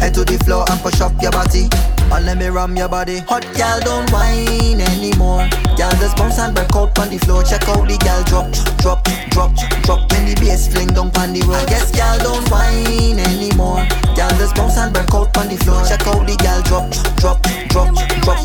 Head 0.00 0.14
to 0.14 0.24
the 0.24 0.38
floor 0.44 0.64
and 0.70 0.80
push 0.80 1.00
up 1.00 1.12
your 1.20 1.32
body, 1.32 1.68
and 2.12 2.26
let 2.26 2.38
me 2.38 2.48
ram 2.48 2.76
your 2.76 2.88
body. 2.88 3.18
Hot 3.28 3.46
gal 3.54 3.80
don't 3.80 4.10
whine 4.10 4.80
anymore. 4.80 5.48
Gal 5.76 5.92
just 6.00 6.16
bounce 6.16 6.38
and 6.38 6.54
break 6.54 6.74
out 6.74 6.98
on 6.98 7.08
the 7.10 7.18
floor. 7.18 7.42
Check 7.42 7.68
out 7.68 7.86
the 7.86 7.96
gal 7.98 8.22
drop, 8.24 8.50
drop, 8.82 9.04
drop, 9.30 9.54
drop. 9.84 10.10
When 10.12 10.26
the 10.26 10.34
bass 10.40 10.68
fling 10.68 10.92
down 10.92 11.10
on 11.16 11.32
the 11.32 11.40
road. 11.46 11.68
Yes, 11.70 11.90
gal 11.92 12.18
don't 12.18 12.48
whine 12.50 13.18
anymore. 13.18 13.86
Gal 14.14 14.30
just 14.38 14.54
bounce 14.54 14.76
and 14.76 14.92
break 14.92 15.12
out 15.14 15.36
on 15.36 15.48
the 15.48 15.56
floor. 15.62 15.84
Check 15.86 16.06
out 16.06 16.26
the 16.26 16.36
gal 16.36 16.62
drop, 16.62 16.90
drop, 17.18 17.38
drop, 17.70 17.94
drop. 18.22 18.38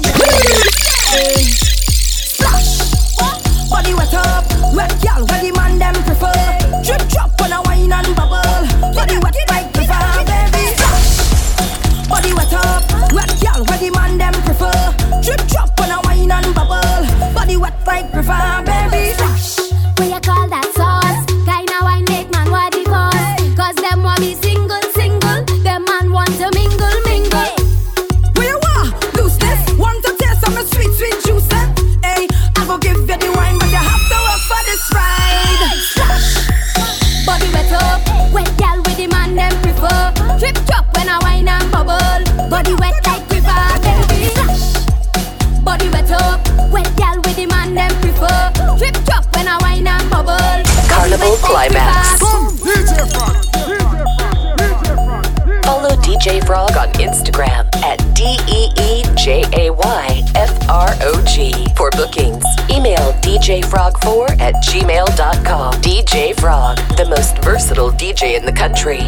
Hey. 1.09 1.53
Body 3.69 3.93
wet 3.93 4.13
up, 4.13 4.45
wet 4.73 4.93
gal, 5.01 5.25
where 5.27 5.41
the 5.43 5.51
man 5.51 5.77
them 5.77 5.93
prefer. 6.05 6.31
Drip 6.83 7.03
drop 7.09 7.29
when 7.41 7.51
I 7.51 7.59
wine 7.65 7.91
and 7.91 8.15
bubble. 8.15 8.93
Body 8.93 9.17
wet 9.19 9.35
Body 12.27 12.39
wet 12.39 12.53
up, 12.55 13.13
wet 13.13 13.33
gal, 13.39 13.63
where 13.63 13.77
the 13.77 13.89
man 13.91 14.17
them 14.17 14.33
prefer. 14.43 15.21
Drip 15.23 15.47
drop 15.47 15.79
when 15.79 15.91
I 15.91 15.99
wine 16.03 16.29
and 16.29 16.53
bubble. 16.53 17.33
Body 17.33 17.55
wet 17.55 17.73
like 17.87 18.11
the 18.11 18.21
fire, 18.21 18.65
baby. 18.65 19.13
Splash. 19.13 19.56
Carnival 51.17 51.37
Climax. 51.37 52.19
Follow 55.65 55.95
DJ 56.01 56.45
Frog 56.45 56.77
on 56.77 56.91
Instagram 56.93 57.73
at 57.83 57.97
D 58.13 58.37
E 58.47 58.69
E 58.79 59.03
J 59.15 59.43
A 59.53 59.71
Y 59.71 60.23
F 60.35 60.69
R 60.69 60.89
O 61.01 61.23
G 61.25 61.67
for 61.75 61.89
bookings. 61.91 62.43
Email 62.69 63.13
djfrog4 63.21 64.39
at 64.39 64.55
gmail.com. 64.63 65.73
DJ 65.81 66.39
Frog, 66.39 66.77
the 66.97 67.05
most 67.05 67.37
versatile 67.43 67.91
DJ 67.91 68.37
in 68.37 68.45
the 68.45 68.53
country. 68.53 69.01